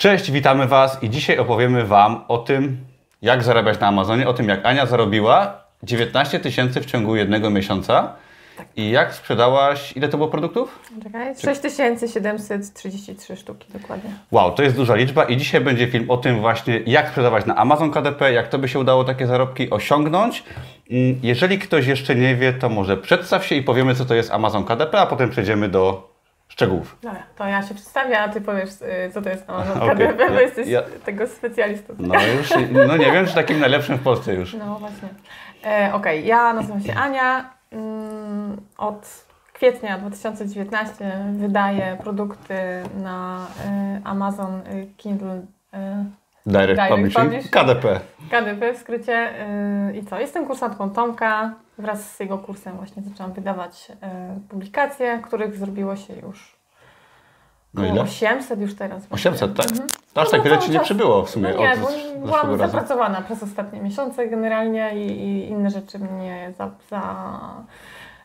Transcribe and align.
Cześć, 0.00 0.30
witamy 0.30 0.66
Was 0.66 1.02
i 1.02 1.10
dzisiaj 1.10 1.38
opowiemy 1.38 1.84
Wam 1.84 2.24
o 2.28 2.38
tym, 2.38 2.76
jak 3.22 3.42
zarabiać 3.42 3.80
na 3.80 3.86
Amazonie, 3.86 4.28
o 4.28 4.34
tym, 4.34 4.48
jak 4.48 4.66
Ania 4.66 4.86
zarobiła 4.86 5.64
19 5.82 6.40
tysięcy 6.40 6.80
w 6.80 6.86
ciągu 6.86 7.16
jednego 7.16 7.50
miesiąca 7.50 8.12
i 8.76 8.90
jak 8.90 9.14
sprzedałaś, 9.14 9.96
ile 9.96 10.08
to 10.08 10.16
było 10.16 10.28
produktów? 10.28 10.78
Czekaj, 11.02 11.34
6733 11.34 13.36
sztuki 13.36 13.72
dokładnie. 13.72 14.10
Wow, 14.30 14.52
to 14.52 14.62
jest 14.62 14.76
duża 14.76 14.94
liczba 14.94 15.24
i 15.24 15.36
dzisiaj 15.36 15.60
będzie 15.60 15.86
film 15.86 16.10
o 16.10 16.16
tym 16.16 16.40
właśnie, 16.40 16.80
jak 16.86 17.08
sprzedawać 17.08 17.46
na 17.46 17.56
Amazon 17.56 17.90
KDP, 17.90 18.32
jak 18.32 18.48
to 18.48 18.58
by 18.58 18.68
się 18.68 18.78
udało 18.78 19.04
takie 19.04 19.26
zarobki 19.26 19.70
osiągnąć. 19.70 20.44
Mm, 20.90 21.20
Jeżeli 21.22 21.58
ktoś 21.58 21.86
jeszcze 21.86 22.14
nie 22.14 22.36
wie, 22.36 22.52
to 22.52 22.68
może 22.68 22.96
przedstaw 22.96 23.46
się 23.46 23.54
i 23.54 23.62
powiemy, 23.62 23.94
co 23.94 24.04
to 24.04 24.14
jest 24.14 24.30
Amazon 24.30 24.64
KDP, 24.64 25.00
a 25.00 25.06
potem 25.06 25.30
przejdziemy 25.30 25.68
do 25.68 26.10
szczegółów. 26.50 26.96
Dobra, 27.02 27.22
to 27.36 27.46
ja 27.46 27.62
się 27.62 27.74
przedstawię, 27.74 28.20
a 28.20 28.28
Ty 28.28 28.40
powiesz, 28.40 28.70
y, 28.70 29.10
co 29.14 29.22
to 29.22 29.28
jest 29.30 29.50
Amazon 29.50 29.76
Okej, 29.82 29.88
KDP, 29.90 30.28
bo 30.28 30.34
ja- 30.34 30.40
jesteś 30.40 30.68
ja- 30.68 30.82
tego 31.04 31.26
specjalistą. 31.26 31.94
No 31.98 32.14
już, 32.38 32.50
no 32.88 32.96
nie 32.96 33.12
wiem, 33.12 33.26
czy 33.26 33.34
takim 33.34 33.60
najlepszym 33.60 33.98
w 33.98 34.02
Polsce 34.02 34.34
już. 34.34 34.54
No 34.54 34.78
właśnie. 34.78 35.08
E, 35.66 35.90
Okej, 35.94 36.26
ja 36.26 36.52
nazywam 36.52 36.80
się 36.80 36.94
Ania. 36.94 37.50
Mm, 37.72 38.60
Od 38.78 39.24
kwietnia 39.52 39.98
2019 39.98 41.12
wydaję 41.32 41.96
produkty 42.02 42.54
na 43.02 43.46
y, 43.98 44.00
Amazon 44.04 44.60
y, 44.60 44.86
Kindle 44.96 45.36
y, 45.36 45.44
Direct, 46.46 46.80
Direct 46.80 47.14
Publishing. 47.16 47.50
KDP. 47.50 48.00
KDP 48.30 48.72
w 48.74 48.76
skrycie. 48.78 49.30
y, 49.90 49.96
I 49.96 50.06
co? 50.06 50.20
Jestem 50.20 50.46
kursantką 50.46 50.90
Tomka. 50.90 51.54
Wraz 51.78 52.16
z 52.16 52.20
jego 52.20 52.38
kursem 52.38 52.76
właśnie 52.76 53.02
zaczęłam 53.02 53.32
wydawać 53.32 53.88
y, 53.90 54.48
publikacje, 54.48 55.18
których 55.24 55.56
zrobiło 55.56 55.96
się 55.96 56.14
już 56.14 56.56
No 57.74 57.86
ile? 57.86 58.02
800 58.02 58.60
już 58.60 58.74
teraz. 58.74 59.02
800, 59.10 59.56
tak? 59.56 59.70
Mhm. 59.70 59.88
To 60.14 60.20
aż 60.20 60.26
No 60.26 60.30
tak 60.32 60.42
wiele 60.42 60.58
Ci 60.58 60.70
nie 60.70 60.80
przybyło 60.80 61.22
w 61.22 61.30
sumie 61.30 61.48
No 61.48 61.58
nie, 61.58 61.72
od 61.72 61.78
bo 61.78 61.88
byłam 62.26 62.46
razu. 62.46 62.56
zapracowana 62.58 63.22
przez 63.22 63.42
ostatnie 63.42 63.80
miesiące 63.80 64.26
generalnie 64.28 64.90
i, 64.94 65.06
i 65.22 65.48
inne 65.48 65.70
rzeczy 65.70 65.98
mnie 65.98 66.52
za, 66.58 66.70
za, 66.90 67.02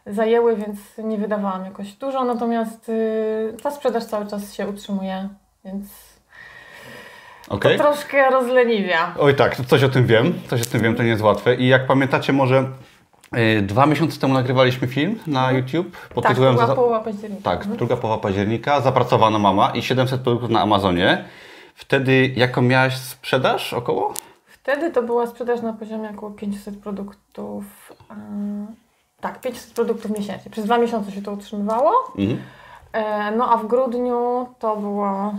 zajęły, 0.06 0.56
więc 0.56 0.78
nie 0.97 1.18
wydawałam 1.18 1.66
jakoś 1.66 1.94
dużo, 1.94 2.23
natomiast 2.23 2.90
y, 2.90 3.58
ta 3.64 3.72
sprzedaż 3.72 4.06
cały 4.06 4.25
czas 4.28 4.53
się 4.53 4.68
utrzymuje, 4.68 5.30
więc 5.66 5.88
Okej. 7.50 7.78
to 7.78 7.84
troszkę 7.84 8.30
rozleniwia. 8.30 9.16
Oj 9.20 9.36
tak, 9.36 9.56
coś 9.68 9.84
o 9.84 9.90
tym 9.90 10.06
wiem, 10.06 10.34
coś 10.50 10.62
o 10.62 10.66
tym 10.66 10.82
wiem, 10.82 10.96
to 10.96 11.04
nie 11.04 11.10
jest 11.10 11.22
łatwe. 11.22 11.56
I 11.56 11.68
jak 11.68 11.88
pamiętacie 11.88 12.34
może 12.34 12.70
y, 13.58 13.62
dwa 13.62 13.86
miesiące 13.86 14.20
temu 14.20 14.34
nagrywaliśmy 14.34 14.88
film 14.88 15.20
na 15.28 15.52
YouTube 15.52 15.98
pod 16.16 16.24
Tak, 16.24 16.32
tytułem... 16.34 16.58
za- 16.58 16.76
połowa 16.76 17.00
października. 17.00 17.44
Tak, 17.44 17.60
Mhm. 17.60 17.78
druga 17.78 17.98
połowa 17.98 18.22
października, 18.22 18.82
zapracowana 18.82 19.40
mama 19.40 19.70
i 19.74 19.82
700 19.82 20.22
produktów 20.22 20.50
na 20.50 20.62
Amazonie. 20.62 21.26
Wtedy 21.76 22.34
jaką 22.36 22.62
miałaś 22.62 22.98
sprzedaż 22.98 23.74
około? 23.74 24.14
Wtedy 24.48 24.92
to 24.92 25.04
była 25.04 25.28
sprzedaż 25.28 25.62
na 25.62 25.74
poziomie 25.74 26.09
około 26.09 26.32
500 26.32 26.78
produktów. 26.80 27.64
y, 28.12 28.16
tak, 29.22 29.42
500 29.42 29.74
produktów 29.74 30.12
miesięcznie. 30.18 30.52
Przez 30.52 30.66
dwa 30.66 30.78
miesiące 30.78 31.12
się 31.12 31.22
to 31.22 31.32
utrzymywało. 31.32 31.92
Mhm. 32.18 32.40
E, 32.94 33.32
No 33.32 33.50
a 33.54 33.58
w 33.58 33.68
grudniu 33.68 34.48
to 34.59 34.76
było 34.76 35.34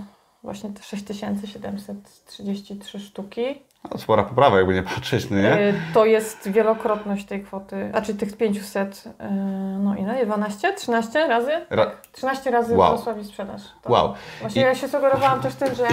właśnie 0.46 0.70
te 0.70 0.82
6733 0.82 3.00
sztuki. 3.00 3.62
No, 3.90 3.98
spora 3.98 4.22
poprawa, 4.22 4.56
jakby 4.56 4.74
nie 4.74 4.82
patrzeć, 4.82 5.30
no 5.30 5.36
nie? 5.36 5.52
E, 5.52 5.72
To 5.94 6.04
jest 6.04 6.48
wielokrotność 6.50 7.26
tej 7.26 7.42
kwoty, 7.44 7.88
znaczy 7.90 8.14
tych 8.14 8.36
500, 8.36 9.04
e, 9.18 9.30
no 9.80 9.94
ile? 9.96 10.26
12? 10.26 10.72
13 10.74 11.26
razy? 11.28 11.50
Ra- 11.70 11.90
13 12.12 12.50
razy 12.50 12.76
Wow. 12.76 12.92
wzrosła 12.94 13.14
mi 13.14 13.24
sprzedaż. 13.24 13.62
To 13.82 13.92
Wow. 13.92 14.14
Właśnie 14.40 14.62
I- 14.62 14.64
ja 14.64 14.74
się 14.74 14.88
sugerowałam 14.88 15.40
też 15.40 15.54
tym, 15.54 15.74
że 15.74 15.86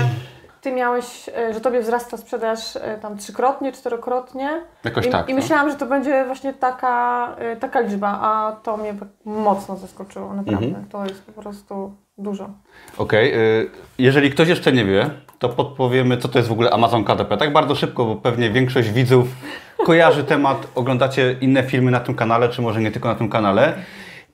ty 0.61 0.71
miałeś, 0.71 1.29
e, 1.37 1.53
że 1.53 1.61
tobie 1.61 1.81
wzrasta 1.81 2.17
sprzedaż 2.17 2.77
tam 3.01 3.17
trzykrotnie, 3.17 3.71
czterokrotnie. 3.71 4.61
Jakoś 4.83 5.05
I, 5.05 5.09
tak. 5.09 5.29
I 5.29 5.33
no. 5.33 5.39
myślałam, 5.41 5.69
że 5.69 5.75
to 5.75 5.85
będzie 5.85 6.25
właśnie 6.25 6.53
taka, 6.53 7.35
taka 7.59 7.79
liczba, 7.79 8.19
a 8.21 8.55
to 8.63 8.77
mnie 8.77 8.93
tak 8.93 9.08
mocno 9.25 9.77
zaskoczyło, 9.77 10.33
naprawdę. 10.33 10.65
Mhm. 10.67 10.86
To 10.89 11.05
jest 11.05 11.23
po 11.25 11.42
prostu 11.42 11.93
dużo. 12.17 12.49
Okej, 12.97 13.33
y, 13.33 13.69
jeżeli 13.97 14.31
ktoś 14.31 14.47
jeszcze 14.47 14.71
nie 14.71 14.85
wie, 14.85 15.09
to 15.39 15.49
podpowiemy, 15.49 16.17
co 16.17 16.27
to 16.27 16.39
jest 16.39 16.49
w 16.49 16.51
ogóle 16.51 16.71
Amazon 16.71 17.03
KDP. 17.03 17.37
Tak 17.37 17.53
bardzo 17.53 17.75
szybko, 17.75 18.05
bo 18.05 18.15
pewnie 18.15 18.49
większość 18.49 18.89
widzów 18.89 19.27
kojarzy 19.85 20.23
temat, 20.23 20.67
oglądacie 20.75 21.35
inne 21.41 21.63
filmy 21.63 21.91
na 21.91 21.99
tym 21.99 22.15
kanale, 22.15 22.49
czy 22.49 22.61
może 22.61 22.81
nie 22.81 22.91
tylko 22.91 23.09
na 23.09 23.15
tym 23.15 23.29
kanale. 23.29 23.73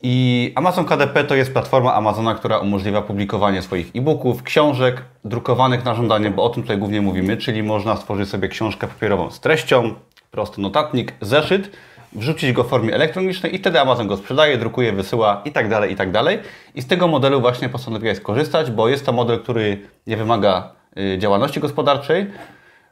I 0.01 0.51
Amazon 0.55 0.85
KDP 0.85 1.23
to 1.23 1.35
jest 1.35 1.53
platforma 1.53 1.93
Amazona, 1.93 2.35
która 2.35 2.57
umożliwia 2.57 3.01
publikowanie 3.01 3.61
swoich 3.61 3.91
e-booków, 3.95 4.43
książek 4.43 5.01
drukowanych 5.25 5.85
na 5.85 5.95
żądanie, 5.95 6.31
bo 6.31 6.43
o 6.43 6.49
tym 6.49 6.63
tutaj 6.63 6.77
głównie 6.77 7.01
mówimy, 7.01 7.37
czyli 7.37 7.63
można 7.63 7.95
stworzyć 7.95 8.29
sobie 8.29 8.47
książkę 8.47 8.87
papierową 8.87 9.31
z 9.31 9.39
treścią, 9.39 9.93
prosty 10.31 10.61
notatnik, 10.61 11.13
zeszyt, 11.21 11.71
wrzucić 12.13 12.51
go 12.51 12.63
w 12.63 12.67
formie 12.69 12.93
elektronicznej 12.95 13.55
i 13.55 13.57
wtedy 13.57 13.79
Amazon 13.79 14.07
go 14.07 14.17
sprzedaje, 14.17 14.57
drukuje, 14.57 14.93
wysyła 14.93 15.41
i 15.45 15.51
tak 15.51 15.69
dalej, 15.69 15.91
i 15.91 15.95
tak 15.95 16.11
dalej. 16.11 16.39
I 16.75 16.81
z 16.81 16.87
tego 16.87 17.07
modelu 17.07 17.41
właśnie 17.41 17.69
postanowiłeś 17.69 18.17
skorzystać, 18.17 18.71
bo 18.71 18.89
jest 18.89 19.05
to 19.05 19.11
model, 19.11 19.39
który 19.39 19.87
nie 20.07 20.17
wymaga 20.17 20.71
y, 20.97 21.17
działalności 21.17 21.59
gospodarczej, 21.59 22.31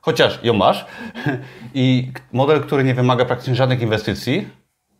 chociaż 0.01 0.43
ją 0.43 0.53
masz, 0.53 0.85
i 1.73 2.11
model, 2.33 2.61
który 2.61 2.83
nie 2.83 2.93
wymaga 2.93 3.25
praktycznie 3.25 3.55
żadnych 3.55 3.81
inwestycji 3.81 4.47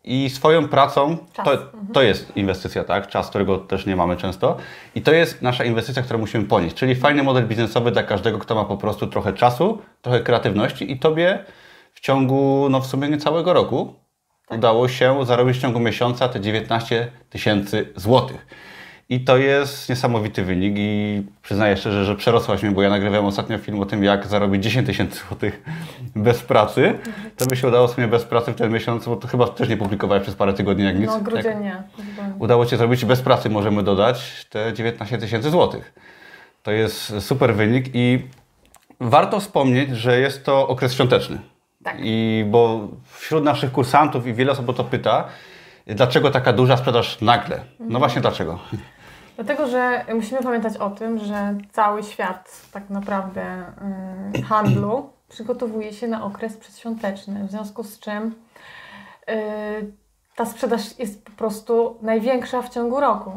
i 0.04 0.30
swoją 0.30 0.68
pracą, 0.68 1.16
to, 1.44 1.58
to 1.92 2.02
jest 2.02 2.36
inwestycja, 2.36 2.84
tak? 2.84 3.06
Czas, 3.06 3.28
którego 3.28 3.58
też 3.58 3.86
nie 3.86 3.96
mamy 3.96 4.16
często. 4.16 4.56
I 4.94 5.02
to 5.02 5.12
jest 5.12 5.42
nasza 5.42 5.64
inwestycja, 5.64 6.02
którą 6.02 6.18
musimy 6.18 6.44
ponieść. 6.44 6.76
Czyli 6.76 6.94
fajny 6.94 7.22
model 7.22 7.46
biznesowy 7.46 7.90
dla 7.90 8.02
każdego, 8.02 8.38
kto 8.38 8.54
ma 8.54 8.64
po 8.64 8.76
prostu 8.76 9.06
trochę 9.06 9.32
czasu, 9.32 9.78
trochę 10.02 10.20
kreatywności 10.20 10.92
i 10.92 10.98
tobie 10.98 11.44
w 11.94 12.00
ciągu, 12.00 12.66
no 12.70 12.80
w 12.80 12.86
sumie 12.86 13.08
niecałego 13.08 13.52
roku 13.52 13.94
udało 14.50 14.88
się 14.88 15.26
zarobić 15.26 15.56
w 15.56 15.60
ciągu 15.60 15.80
miesiąca 15.80 16.28
te 16.28 16.40
19 16.40 17.08
tysięcy 17.30 17.88
złotych. 17.96 18.46
I 19.10 19.20
to 19.20 19.36
jest 19.36 19.88
niesamowity 19.88 20.44
wynik 20.44 20.74
i 20.76 21.22
przyznaję 21.42 21.76
szczerze, 21.76 22.04
że 22.04 22.16
przerosłaś 22.16 22.62
mnie, 22.62 22.72
bo 22.72 22.82
ja 22.82 22.90
nagrywałem 22.90 23.26
ostatnio 23.26 23.58
film 23.58 23.80
o 23.80 23.86
tym, 23.86 24.04
jak 24.04 24.26
zarobić 24.26 24.64
10 24.64 24.86
tysięcy 24.86 25.20
złotych 25.28 25.62
bez 26.16 26.42
pracy. 26.42 26.98
To 27.36 27.46
by 27.46 27.56
się 27.56 27.68
udało 27.68 27.88
sobie 27.88 28.08
bez 28.08 28.24
pracy 28.24 28.52
w 28.52 28.56
ten 28.56 28.72
miesiąc, 28.72 29.06
bo 29.06 29.16
to 29.16 29.28
chyba 29.28 29.48
też 29.48 29.68
nie 29.68 29.76
publikowałeś 29.76 30.22
przez 30.22 30.34
parę 30.34 30.52
tygodni 30.52 30.84
jak 30.84 30.98
nic. 30.98 31.06
No 31.06 31.20
grudzień 31.20 31.58
nie. 31.62 31.82
udało 32.38 32.66
Cię 32.66 32.76
zrobić 32.76 33.04
bez 33.04 33.20
pracy, 33.20 33.50
możemy 33.50 33.82
dodać 33.82 34.46
te 34.50 34.72
19 34.72 35.18
tysięcy 35.18 35.50
złotych. 35.50 35.94
To 36.62 36.70
jest 36.70 37.20
super 37.20 37.54
wynik 37.54 37.86
i 37.94 38.24
warto 39.00 39.40
wspomnieć, 39.40 39.96
że 39.96 40.20
jest 40.20 40.44
to 40.44 40.68
okres 40.68 40.94
świąteczny. 40.94 41.38
Tak. 41.84 41.96
I 42.00 42.44
bo 42.50 42.88
wśród 43.04 43.44
naszych 43.44 43.72
kursantów 43.72 44.26
i 44.26 44.34
wiele 44.34 44.52
osób 44.52 44.68
o 44.68 44.72
to 44.72 44.84
pyta, 44.84 45.24
dlaczego 45.86 46.30
taka 46.30 46.52
duża 46.52 46.76
sprzedaż 46.76 47.20
nagle? 47.20 47.60
No 47.80 47.98
właśnie 47.98 48.20
dlaczego? 48.20 48.58
Dlatego, 49.36 49.66
że 49.66 50.04
musimy 50.14 50.42
pamiętać 50.42 50.76
o 50.76 50.90
tym, 50.90 51.18
że 51.18 51.54
cały 51.72 52.02
świat 52.02 52.62
tak 52.72 52.90
naprawdę 52.90 53.64
y, 54.36 54.42
handlu 54.42 55.10
przygotowuje 55.28 55.92
się 55.92 56.08
na 56.08 56.24
okres 56.24 56.56
przedświąteczny, 56.56 57.44
w 57.44 57.50
związku 57.50 57.82
z 57.82 57.98
czym 57.98 58.34
y, 59.30 59.92
ta 60.36 60.44
sprzedaż 60.44 60.98
jest 60.98 61.24
po 61.24 61.32
prostu 61.32 61.98
największa 62.02 62.62
w 62.62 62.68
ciągu 62.68 63.00
roku. 63.00 63.32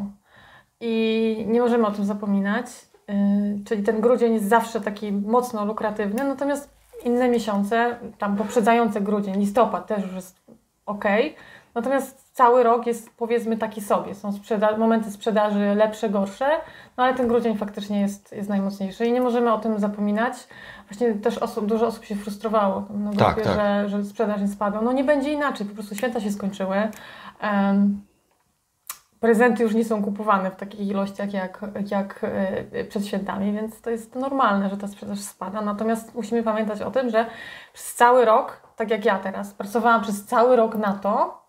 I 0.80 1.46
nie 1.48 1.62
możemy 1.62 1.88
o 1.88 1.92
tym 1.92 2.06
zapominać. 2.06 2.66
Y, 3.10 3.64
czyli 3.66 3.84
ten 3.84 4.02
grudzień 4.02 4.34
jest 4.34 4.50
zawsze 4.50 4.82
taki 4.82 5.12
mocno 5.12 5.66
lukratywny, 5.66 6.24
natomiast 6.24 6.81
inne 7.06 7.30
miesiące, 7.30 7.98
tam 8.18 8.36
poprzedzające 8.38 9.02
grudzień, 9.02 9.36
listopad 9.40 9.88
też 9.88 10.04
już 10.04 10.14
jest 10.14 10.42
ok. 10.86 11.06
Natomiast 11.76 12.30
cały 12.34 12.64
rok 12.64 12.88
jest 12.88 13.10
powiedzmy 13.18 13.58
taki 13.58 13.82
sobie. 13.82 14.16
Są 14.16 14.32
sprzeda- 14.32 14.78
momenty 14.78 15.12
sprzedaży 15.12 15.76
lepsze, 15.76 16.10
gorsze, 16.10 16.50
no 16.98 17.04
ale 17.04 17.14
ten 17.14 17.28
grudzień 17.28 17.58
faktycznie 17.58 18.02
jest, 18.02 18.32
jest 18.32 18.50
najmocniejszy 18.50 19.06
i 19.06 19.12
nie 19.12 19.22
możemy 19.22 19.54
o 19.54 19.60
tym 19.60 19.80
zapominać. 19.80 20.34
Właśnie 20.90 21.14
też 21.14 21.38
osób, 21.38 21.66
dużo 21.66 21.88
osób 21.88 22.06
się 22.06 22.16
frustrowało 22.16 22.86
na 22.90 23.10
grupie, 23.10 23.26
Tak, 23.26 23.44
tak. 23.44 23.56
Że, 23.56 23.90
że 23.90 24.04
sprzedaż 24.06 24.42
nie 24.42 24.48
spadła. 24.48 24.82
No 24.82 24.92
nie 24.92 25.04
będzie 25.04 25.34
inaczej, 25.34 25.68
po 25.68 25.74
prostu 25.74 25.96
święta 25.96 26.20
się 26.20 26.32
skończyły. 26.32 26.76
Em, 27.42 28.02
prezenty 29.22 29.64
już 29.64 29.74
nie 29.74 29.86
są 29.86 30.04
kupowane 30.04 30.52
w 30.52 30.56
takich 30.56 30.88
ilościach 30.88 31.34
jak, 31.34 31.62
jak 31.92 32.20
e, 32.72 32.84
przed 32.84 33.08
świętami, 33.08 33.54
więc 33.54 33.82
to 33.82 33.90
jest 33.90 34.16
normalne, 34.16 34.70
że 34.70 34.78
ta 34.78 34.88
sprzedaż 34.88 35.20
spada. 35.20 35.62
Natomiast 35.62 36.16
musimy 36.16 36.44
pamiętać 36.44 36.82
o 36.82 36.92
tym, 36.92 37.10
że 37.10 37.26
przez 37.74 37.96
cały 37.96 38.26
rok, 38.26 38.62
tak 38.76 38.92
jak 38.92 39.06
ja 39.06 39.20
teraz, 39.20 39.54
pracowałam 39.54 40.02
przez 40.02 40.26
cały 40.26 40.56
rok 40.56 40.76
na 40.76 40.94
to, 40.94 41.42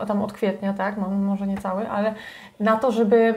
o 0.00 0.06
tam 0.06 0.22
od 0.22 0.32
kwietnia, 0.32 0.74
tak, 0.74 0.96
no, 0.96 1.08
może 1.08 1.46
nie 1.46 1.58
cały, 1.58 1.90
ale 1.90 2.14
na 2.60 2.76
to, 2.76 2.92
żeby 2.92 3.34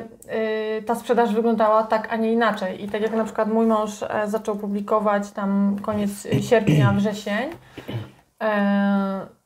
y, 0.80 0.84
ta 0.84 0.96
sprzedaż 0.96 1.34
wyglądała 1.34 1.84
tak, 1.84 2.14
a 2.14 2.16
nie 2.16 2.34
inaczej. 2.34 2.84
I 2.84 2.90
tak 2.90 3.02
jak 3.02 3.12
na 3.12 3.24
przykład 3.24 3.48
mój 3.48 3.66
mąż 3.66 4.04
e, 4.04 4.28
zaczął 4.28 4.56
publikować 4.56 5.32
tam 5.32 5.78
koniec 5.82 6.28
sierpnia, 6.42 6.94
wrzesień, 6.94 7.50
e, 8.44 9.37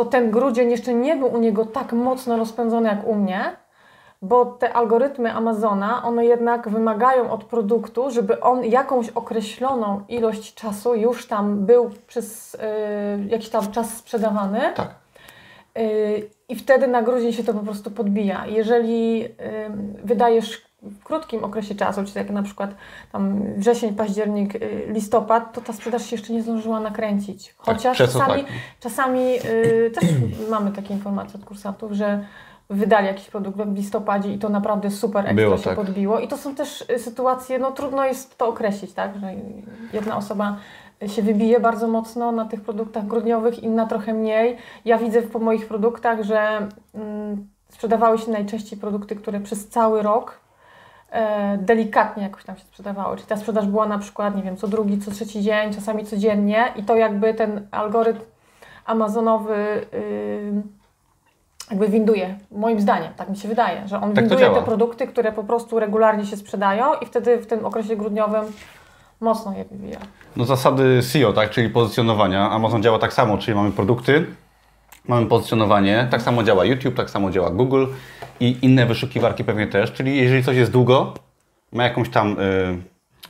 to 0.00 0.04
ten 0.04 0.30
grudzień 0.30 0.70
jeszcze 0.70 0.94
nie 0.94 1.16
był 1.16 1.34
u 1.34 1.38
niego 1.38 1.64
tak 1.66 1.92
mocno 1.92 2.36
rozpędzony 2.36 2.88
jak 2.88 3.06
u 3.06 3.14
mnie, 3.14 3.56
bo 4.22 4.44
te 4.44 4.72
algorytmy 4.72 5.32
Amazona, 5.32 6.02
one 6.04 6.26
jednak 6.26 6.68
wymagają 6.68 7.30
od 7.30 7.44
produktu, 7.44 8.10
żeby 8.10 8.40
on 8.40 8.64
jakąś 8.64 9.08
określoną 9.08 10.00
ilość 10.08 10.54
czasu 10.54 10.94
już 10.94 11.26
tam 11.26 11.66
był 11.66 11.90
przez 12.06 12.54
y, 12.54 12.58
jakiś 13.28 13.48
tam 13.48 13.72
czas 13.72 13.96
sprzedawany. 13.96 14.60
Tak. 14.74 14.94
Y, 15.78 16.30
I 16.48 16.56
wtedy 16.56 16.86
na 16.88 17.02
grudzień 17.02 17.32
się 17.32 17.44
to 17.44 17.54
po 17.54 17.60
prostu 17.60 17.90
podbija. 17.90 18.46
Jeżeli 18.46 19.24
y, 19.24 19.30
wydajesz 20.04 20.69
w 20.82 21.04
krótkim 21.04 21.44
okresie 21.44 21.74
czasu, 21.74 22.04
czyli 22.04 22.18
jak 22.18 22.30
na 22.30 22.42
przykład 22.42 22.74
tam 23.12 23.42
wrzesień, 23.56 23.94
październik, 23.94 24.54
y, 24.54 24.86
listopad, 24.88 25.52
to 25.52 25.60
ta 25.60 25.72
sprzedaż 25.72 26.06
się 26.06 26.16
jeszcze 26.16 26.32
nie 26.32 26.42
zdążyła 26.42 26.80
nakręcić. 26.80 27.54
Chociaż 27.58 27.98
często 27.98 28.18
czasami, 28.18 28.42
tak. 28.42 28.52
czasami 28.80 29.34
y, 29.34 29.90
też 29.94 30.04
mamy 30.50 30.72
takie 30.72 30.94
informacje 30.94 31.40
od 31.40 31.46
kursantów, 31.46 31.92
że 31.92 32.24
wydali 32.70 33.06
jakiś 33.06 33.30
produkt 33.30 33.58
w 33.58 33.76
listopadzie 33.76 34.32
i 34.32 34.38
to 34.38 34.48
naprawdę 34.48 34.90
super 34.90 35.20
ekstra 35.26 35.44
Było 35.44 35.58
się 35.58 35.64
tak. 35.64 35.76
podbiło. 35.76 36.20
I 36.20 36.28
to 36.28 36.36
są 36.36 36.54
też 36.54 36.84
y, 36.90 36.98
sytuacje, 36.98 37.58
no 37.58 37.72
trudno 37.72 38.04
jest 38.04 38.38
to 38.38 38.48
określić, 38.48 38.92
tak, 38.92 39.18
że 39.20 39.34
jedna 39.92 40.16
osoba 40.16 40.56
się 41.06 41.22
wybije 41.22 41.60
bardzo 41.60 41.88
mocno 41.88 42.32
na 42.32 42.44
tych 42.44 42.60
produktach 42.60 43.06
grudniowych, 43.06 43.62
inna 43.62 43.86
trochę 43.86 44.14
mniej. 44.14 44.56
Ja 44.84 44.98
widzę 44.98 45.22
po 45.22 45.38
moich 45.38 45.68
produktach, 45.68 46.22
że 46.22 46.68
mm, 46.94 47.48
sprzedawały 47.68 48.18
się 48.18 48.30
najczęściej 48.30 48.78
produkty, 48.78 49.16
które 49.16 49.40
przez 49.40 49.68
cały 49.68 50.02
rok 50.02 50.40
delikatnie 51.58 52.22
jakoś 52.22 52.44
tam 52.44 52.56
się 52.56 52.62
sprzedawały. 52.62 53.16
Czyli 53.16 53.28
ta 53.28 53.36
sprzedaż 53.36 53.66
była 53.66 53.86
na 53.86 53.98
przykład, 53.98 54.36
nie 54.36 54.42
wiem, 54.42 54.56
co 54.56 54.68
drugi, 54.68 54.98
co 54.98 55.10
trzeci 55.10 55.42
dzień, 55.42 55.74
czasami 55.74 56.06
codziennie 56.06 56.64
i 56.76 56.82
to 56.82 56.96
jakby 56.96 57.34
ten 57.34 57.66
algorytm 57.70 58.20
amazonowy 58.86 59.54
y, 59.94 60.52
jakby 61.70 61.88
winduje, 61.88 62.38
moim 62.50 62.80
zdaniem, 62.80 63.12
tak 63.16 63.28
mi 63.28 63.36
się 63.36 63.48
wydaje, 63.48 63.88
że 63.88 64.00
on 64.00 64.12
to 64.12 64.20
winduje 64.20 64.50
te 64.50 64.62
produkty, 64.62 65.06
które 65.06 65.32
po 65.32 65.44
prostu 65.44 65.78
regularnie 65.78 66.26
się 66.26 66.36
sprzedają 66.36 66.94
i 66.94 67.06
wtedy 67.06 67.38
w 67.38 67.46
tym 67.46 67.66
okresie 67.66 67.96
grudniowym 67.96 68.44
mocno 69.20 69.52
je 69.52 69.64
wybija. 69.64 69.98
No 70.36 70.44
zasady 70.44 71.02
SEO, 71.02 71.32
tak, 71.32 71.50
czyli 71.50 71.68
pozycjonowania. 71.68 72.50
Amazon 72.50 72.82
działa 72.82 72.98
tak 72.98 73.12
samo, 73.12 73.38
czyli 73.38 73.54
mamy 73.54 73.72
produkty, 73.72 74.26
mamy 75.10 75.26
pozycjonowanie, 75.26 76.08
tak 76.10 76.22
samo 76.22 76.42
działa 76.42 76.64
YouTube, 76.64 76.94
tak 76.94 77.10
samo 77.10 77.30
działa 77.30 77.50
Google 77.50 77.86
i 78.40 78.56
inne 78.62 78.86
wyszukiwarki 78.86 79.44
pewnie 79.44 79.66
też, 79.66 79.92
czyli 79.92 80.16
jeżeli 80.16 80.44
coś 80.44 80.56
jest 80.56 80.72
długo, 80.72 81.14
ma 81.72 81.84
jakąś 81.84 82.08
tam 82.08 82.40
y, 82.40 82.78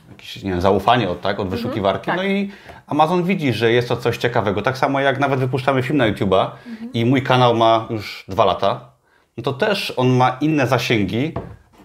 jakieś 0.09 0.43
nie 0.43 0.51
wiem, 0.51 0.61
zaufanie 0.61 1.09
od, 1.09 1.21
tak, 1.21 1.39
od 1.39 1.49
wyszukiwarki, 1.49 2.05
tak. 2.05 2.15
no 2.15 2.23
i 2.23 2.51
Amazon 2.87 3.23
widzi, 3.23 3.53
że 3.53 3.71
jest 3.71 3.87
to 3.87 3.97
coś 3.97 4.17
ciekawego. 4.17 4.61
Tak 4.61 4.77
samo 4.77 4.99
jak 4.99 5.19
nawet 5.19 5.39
wypuszczamy 5.39 5.83
film 5.83 5.97
na 5.97 6.11
YouTube'a 6.11 6.47
i 6.93 7.05
mój 7.05 7.23
kanał 7.23 7.55
ma 7.55 7.87
już 7.89 8.25
dwa 8.27 8.45
lata, 8.45 8.89
no 9.37 9.43
to 9.43 9.53
też 9.53 9.93
on 9.97 10.09
ma 10.09 10.37
inne 10.41 10.67
zasięgi 10.67 11.33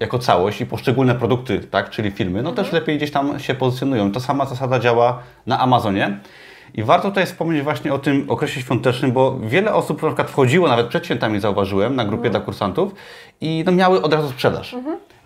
jako 0.01 0.19
całość 0.19 0.61
i 0.61 0.67
poszczególne 0.67 1.15
produkty, 1.15 1.61
tak, 1.61 1.91
czyli 1.91 2.11
filmy, 2.11 2.43
no 2.43 2.53
też 2.53 2.73
lepiej 2.73 2.97
gdzieś 2.97 3.11
tam 3.11 3.41
się 3.41 3.55
pozycjonują. 3.55 4.13
Ta 4.13 4.21
sama 4.21 4.45
zasada 4.45 4.79
działa 4.79 5.23
na 5.47 5.61
Amazonie. 5.61 6.19
I 6.77 6.83
warto 6.83 7.09
tutaj 7.09 7.27
wspomnieć 7.27 7.63
właśnie 7.63 7.93
o 7.93 7.99
tym 7.99 8.31
okresie 8.31 8.61
świątecznym, 8.61 9.13
bo 9.13 9.39
wiele 9.39 9.75
osób 9.75 10.03
na 10.03 10.09
przykład 10.09 10.31
wchodziło, 10.31 10.69
nawet 10.69 10.87
przed 10.87 11.05
świętami 11.05 11.41
zauważyłem, 11.41 11.97
na 11.97 12.05
grupie 12.05 12.31
dla 12.31 12.41
kursantów 12.41 12.95
i 13.41 13.63
no, 13.67 13.73
miały 13.73 14.03
od 14.03 14.13
razu 14.13 14.29
sprzedaż. 14.29 14.77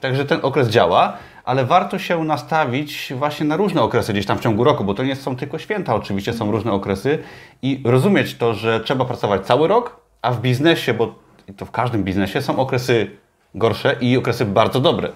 Także 0.01 0.25
ten 0.25 0.39
okres 0.43 0.69
działa, 0.69 1.17
ale 1.45 1.65
warto 1.65 1.99
się 1.99 2.25
nastawić 2.25 3.13
właśnie 3.17 3.47
na 3.47 3.57
różne 3.57 3.83
okresy 3.83 4.13
gdzieś 4.13 4.27
tam 4.27 4.39
w 4.39 4.41
ciągu 4.41 4.65
roku, 4.65 4.85
bo 4.85 4.95
to 4.95 5.05
nie 5.05 5.17
są 5.17 5.37
tylko 5.37 5.59
święta, 5.59 5.95
oczywiście 5.95 6.33
są 6.33 6.51
różne 6.51 6.73
okresy 6.73 7.19
i 7.63 7.83
rozumieć 7.85 8.35
to, 8.35 8.55
że 8.55 8.81
trzeba 8.81 9.05
pracować 9.05 9.47
cały 9.47 9.69
rok, 9.69 10.01
a 10.23 10.31
w 10.31 10.41
biznesie, 10.41 10.95
bo 10.95 11.15
to 11.57 11.67
w 11.67 11.71
każdym 11.71 12.05
biznesie 12.05 12.43
są 12.43 12.57
okresy 12.59 13.11
gorsze 13.55 13.97
i 14.01 14.17
okresy 14.17 14.45
bardzo 14.45 14.81
dobre. 14.81 15.09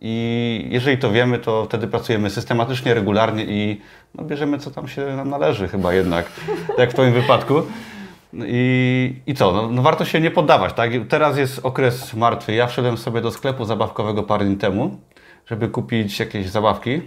I 0.00 0.66
jeżeli 0.70 0.98
to 0.98 1.10
wiemy, 1.10 1.38
to 1.38 1.64
wtedy 1.64 1.86
pracujemy 1.86 2.30
systematycznie, 2.30 2.94
regularnie 2.94 3.44
i 3.44 3.80
no, 4.14 4.24
bierzemy 4.24 4.58
co 4.58 4.70
tam 4.70 4.88
się 4.88 5.16
nam 5.16 5.30
należy 5.30 5.68
chyba 5.68 5.94
jednak, 5.94 6.26
jak 6.78 6.90
w 6.90 6.94
Twoim 6.94 7.12
wypadku. 7.12 7.62
I, 8.34 9.14
I 9.26 9.34
co? 9.34 9.52
No, 9.52 9.68
no 9.70 9.82
warto 9.82 10.04
się 10.04 10.20
nie 10.20 10.30
poddawać, 10.30 10.72
tak? 10.72 10.90
Teraz 11.08 11.38
jest 11.38 11.60
okres 11.62 12.14
martwy. 12.14 12.54
Ja 12.54 12.66
wszedłem 12.66 12.96
sobie 12.96 13.20
do 13.20 13.30
sklepu 13.30 13.64
zabawkowego 13.64 14.22
parę 14.22 14.44
dni 14.44 14.56
temu, 14.56 14.98
żeby 15.46 15.68
kupić 15.68 16.20
jakieś 16.20 16.48
zabawki 16.48 17.00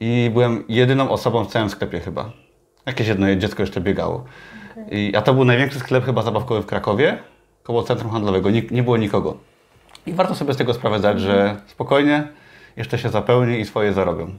i 0.00 0.30
byłem 0.32 0.64
jedyną 0.68 1.10
osobą 1.10 1.44
w 1.44 1.48
całym 1.48 1.70
sklepie 1.70 2.00
chyba. 2.00 2.30
Jakieś 2.86 3.08
jedno 3.08 3.36
dziecko 3.36 3.62
jeszcze 3.62 3.80
biegało. 3.80 4.24
I, 4.90 5.12
a 5.16 5.22
to 5.22 5.34
był 5.34 5.44
największy 5.44 5.78
sklep 5.78 6.04
chyba 6.04 6.22
zabawkowy 6.22 6.62
w 6.62 6.66
Krakowie, 6.66 7.18
koło 7.62 7.82
centrum 7.82 8.10
handlowego. 8.10 8.50
Nik, 8.50 8.70
nie 8.70 8.82
było 8.82 8.96
nikogo. 8.96 9.36
I 10.06 10.12
warto 10.12 10.34
sobie 10.34 10.54
z 10.54 10.56
tego 10.56 10.74
sprawę 10.74 10.98
zdać, 10.98 11.20
że 11.20 11.56
spokojnie, 11.66 12.28
jeszcze 12.76 12.98
się 12.98 13.08
zapełni 13.08 13.60
i 13.60 13.64
swoje 13.64 13.92
zarobią. 13.92 14.30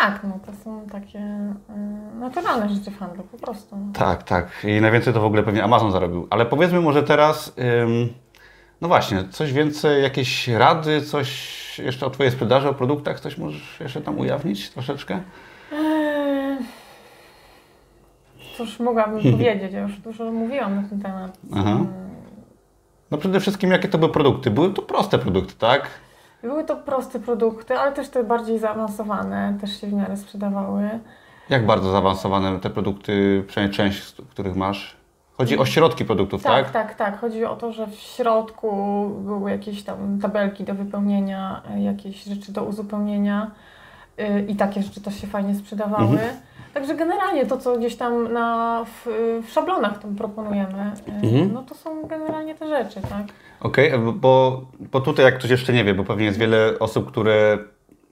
Tak, 0.00 0.20
no 0.24 0.38
to 0.46 0.52
są 0.64 0.86
takie 0.92 1.18
y, 1.18 2.18
naturalne 2.20 2.68
rzeczy 2.68 2.90
w 2.90 2.98
handlu, 2.98 3.22
po 3.22 3.38
prostu. 3.38 3.76
No. 3.76 3.92
Tak, 3.92 4.22
tak. 4.22 4.48
I 4.64 4.80
najwięcej 4.80 5.14
to 5.14 5.20
w 5.20 5.24
ogóle 5.24 5.42
pewnie 5.42 5.64
Amazon 5.64 5.92
zarobił. 5.92 6.26
Ale 6.30 6.46
powiedzmy 6.46 6.80
może 6.80 7.02
teraz, 7.02 7.54
ym, 7.82 8.08
no 8.80 8.88
właśnie, 8.88 9.24
coś 9.30 9.52
więcej, 9.52 10.02
jakieś 10.02 10.48
rady, 10.48 11.02
coś 11.02 11.78
jeszcze 11.78 12.06
o 12.06 12.10
Twojej 12.10 12.32
sprzedaży, 12.32 12.68
o 12.68 12.74
produktach, 12.74 13.20
coś 13.20 13.38
możesz 13.38 13.80
jeszcze 13.80 14.00
tam 14.00 14.18
ujawnić 14.18 14.70
troszeczkę? 14.70 15.20
Eee, 15.72 16.58
Cóż 18.56 18.80
mogłabym 18.80 19.20
powiedzieć, 19.32 19.72
ja 19.72 19.80
już 19.80 19.98
dużo 19.98 20.32
mówiłam 20.32 20.82
na 20.82 20.88
ten 20.88 21.00
temat. 21.00 21.38
Aha. 21.54 21.80
No 23.14 23.18
przede 23.18 23.40
wszystkim, 23.40 23.70
jakie 23.70 23.88
to 23.88 23.98
były 23.98 24.12
produkty? 24.12 24.50
Były 24.50 24.72
to 24.72 24.82
proste 24.82 25.18
produkty, 25.18 25.54
tak? 25.58 25.90
Były 26.42 26.64
to 26.64 26.76
proste 26.76 27.20
produkty, 27.20 27.78
ale 27.78 27.92
też 27.92 28.08
te 28.08 28.24
bardziej 28.24 28.58
zaawansowane, 28.58 29.58
też 29.60 29.80
się 29.80 29.86
w 29.86 29.92
miarę 29.92 30.16
sprzedawały. 30.16 30.88
Jak 31.48 31.66
bardzo 31.66 31.90
zaawansowane 31.90 32.60
te 32.60 32.70
produkty, 32.70 33.44
przynajmniej 33.46 33.76
część, 33.76 34.14
których 34.30 34.56
masz? 34.56 34.96
Chodzi 35.32 35.58
o 35.58 35.64
środki 35.64 36.04
produktów, 36.04 36.42
tak? 36.42 36.70
Tak, 36.70 36.72
tak, 36.72 36.94
tak. 36.94 37.20
Chodzi 37.20 37.44
o 37.44 37.56
to, 37.56 37.72
że 37.72 37.86
w 37.86 37.94
środku 37.94 38.70
były 39.20 39.50
jakieś 39.50 39.82
tam 39.82 40.18
tabelki 40.22 40.64
do 40.64 40.74
wypełnienia, 40.74 41.62
jakieś 41.78 42.24
rzeczy 42.24 42.52
do 42.52 42.64
uzupełnienia 42.64 43.50
y, 44.20 44.46
i 44.48 44.56
takie 44.56 44.82
rzeczy 44.82 45.00
też 45.00 45.20
się 45.20 45.26
fajnie 45.26 45.54
sprzedawały. 45.54 46.12
Mhm. 46.12 46.36
Także 46.74 46.94
generalnie 46.94 47.46
to, 47.46 47.56
co 47.56 47.76
gdzieś 47.78 47.96
tam 47.96 48.32
na, 48.32 48.84
w, 48.84 49.08
w 49.46 49.50
szablonach 49.52 49.98
tam 49.98 50.16
proponujemy, 50.16 50.92
y, 51.08 51.26
Mhm. 51.26 51.52
no 51.52 51.62
to 51.62 51.74
są 51.74 52.06
generalnie 52.06 52.54
te 52.54 52.68
rzeczy, 52.68 53.00
tak? 53.00 53.26
Okej, 53.60 53.92
bo, 54.14 54.62
bo 54.80 55.00
tutaj 55.00 55.24
jak 55.24 55.38
ktoś 55.38 55.50
jeszcze 55.50 55.72
nie 55.72 55.84
wie, 55.84 55.94
bo 55.94 56.04
pewnie 56.04 56.24
jest 56.24 56.38
wiele 56.38 56.78
osób, 56.80 57.10
które 57.10 57.58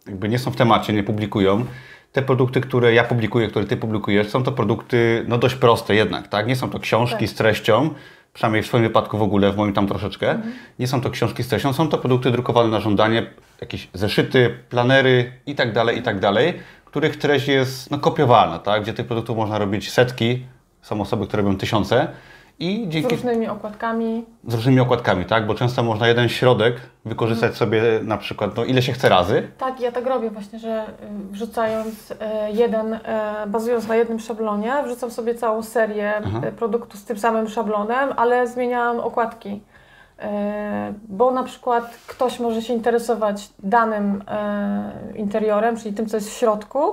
jakby 0.07 0.29
nie 0.29 0.39
są 0.39 0.51
w 0.51 0.57
temacie, 0.57 0.93
nie 0.93 1.03
publikują. 1.03 1.65
Te 2.13 2.23
produkty, 2.23 2.61
które 2.61 2.95
ja 2.95 3.05
publikuję, 3.05 3.49
które 3.49 3.65
Ty 3.65 3.77
publikujesz, 3.77 4.29
są 4.29 4.43
to 4.43 4.53
produkty 4.53 5.25
no 5.29 5.39
dość 5.39 5.55
proste 5.55 5.95
jednak, 5.95 6.29
tak? 6.29 6.47
Nie 6.47 6.57
są 6.57 6.71
to 6.71 6.79
książki 6.79 7.19
Tak. 7.19 7.29
z 7.29 7.35
treścią, 7.35 7.91
przynajmniej 8.33 8.63
w 8.63 8.67
swoim 8.67 8.83
wypadku 8.85 9.19
w 9.19 9.23
ogóle, 9.23 9.53
w 9.53 9.57
moim 9.57 9.73
tam 9.73 9.87
troszeczkę. 9.87 10.39
Nie 10.79 10.87
są 10.87 11.01
to 11.01 11.11
książki 11.11 11.43
z 11.43 11.49
treścią, 11.49 11.73
są 11.73 11.89
to 11.89 11.99
produkty 11.99 12.31
drukowane 12.31 12.69
na 12.69 12.81
żądanie, 12.81 13.27
jakieś 13.61 13.89
zeszyty, 13.95 14.55
planery 14.71 15.33
i 15.47 15.55
tak 15.55 15.73
dalej, 15.73 15.99
i 15.99 16.03
tak 16.03 16.21
dalej, 16.21 16.55
których 16.93 17.17
treść 17.17 17.49
jest 17.49 17.91
no, 17.91 17.99
kopiowalna, 17.99 18.59
tak? 18.59 18.83
Gdzie 18.83 18.93
tych 18.93 19.07
produktów 19.07 19.37
można 19.37 19.59
robić 19.59 19.93
setki, 19.93 20.47
są 20.83 21.01
osoby, 21.01 21.27
które 21.27 21.43
robią 21.43 21.57
tysiące 21.57 22.09
i 22.59 22.85
Z 22.87 22.89
dzięki 22.89 23.15
różnymi 23.15 23.49
okładkami. 23.49 24.25
z 24.49 24.55
różnymi 24.55 24.81
okładkami, 24.81 25.25
tak? 25.25 25.47
Bo 25.47 25.55
często 25.55 25.83
można 25.83 26.09
jeden 26.09 26.29
środek 26.29 26.75
wykorzystać 27.05 27.51
Mhm. 27.51 27.59
sobie 27.59 27.83
na 28.03 28.19
przykład, 28.19 28.57
no 28.57 28.65
ile 28.65 28.83
się 28.83 28.93
chce 28.93 29.09
razy. 29.09 29.49
Tak, 29.59 29.81
ja 29.81 29.93
tak 29.93 30.07
robię 30.07 30.31
właśnie, 30.31 30.59
że 30.59 30.85
y, 30.87 31.33
wrzucając 31.33 32.11
y, 32.11 32.15
jeden, 32.53 32.93
y, 32.95 32.99
bazując 33.47 33.89
na 33.89 33.97
jednym 33.97 34.21
szablonie, 34.21 34.73
wrzucam 34.85 35.11
sobie 35.11 35.35
całą 35.35 35.63
serię 35.63 36.13
Aha. 36.27 36.41
produktów 36.57 37.01
z 37.01 37.05
tym 37.05 37.19
samym 37.19 37.49
szablonem, 37.49 38.09
ale 38.17 38.47
zmieniałam 38.47 39.01
okładki. 39.01 39.61
Y, 40.23 40.95
Bo 41.09 41.31
na 41.31 41.43
przykład 41.43 41.85
ktoś 42.07 42.41
może 42.41 42.63
się 42.63 42.75
interesować 42.75 43.51
danym 43.59 44.23
y, 45.15 45.19
interiorem, 45.19 45.77
czyli 45.77 45.95
tym, 45.95 46.07
co 46.07 46.17
jest 46.17 46.31
w 46.31 46.33
środku, 46.33 46.93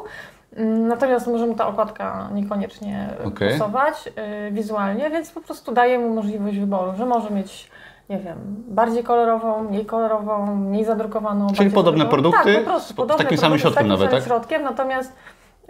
mm, 0.56 0.88
natomiast 0.88 1.28
może 1.28 1.46
mu 1.46 1.56
ta 1.56 1.68
okładka 1.68 2.30
niekoniecznie 2.34 3.10
Okej. 3.26 3.52
pasować 3.60 4.08
y, 4.48 4.52
wizualnie, 4.52 5.10
więc 5.10 5.32
po 5.32 5.42
prostu 5.42 5.72
daję 5.72 6.00
mu 6.00 6.10
możliwość 6.16 6.60
wyboru, 6.60 6.92
że 6.98 7.06
może 7.06 7.30
mieć 7.30 7.72
nie 8.10 8.20
wiem, 8.20 8.38
bardziej 8.68 9.04
kolorową, 9.04 9.64
mniej 9.64 9.86
kolorową, 9.86 10.56
mniej 10.56 10.86
zadrukowaną. 10.86 11.48
bardziej 11.48 11.72
podobne 11.72 12.06
produkty 12.06 12.54
tak, 12.54 12.64
po 12.64 12.70
prostu, 12.70 12.88
z- 12.88 12.92
z 12.92 12.94
podobne 12.94 13.24
takim 13.24 13.38
samym 13.38 13.60
produkty 13.60 13.62
środkiem 13.62 13.74
z 13.74 13.76
takim 13.76 13.90
nawet, 13.90 14.10
samym 14.10 14.22
tak? 14.22 14.28
środkiem, 14.28 14.64
natomiast 14.64 15.14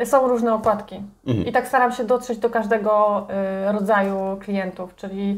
są 0.06 0.28
różne 0.28 0.54
okładki. 0.54 1.02
Mhm. 1.28 1.48
I 1.48 1.52
tak 1.52 1.68
staram 1.68 1.92
się 1.92 2.04
dotrzeć 2.04 2.38
do 2.38 2.50
każdego 2.50 3.28
y, 3.68 3.72
rodzaju 3.72 4.38
klientów, 4.40 4.96
czyli 4.96 5.38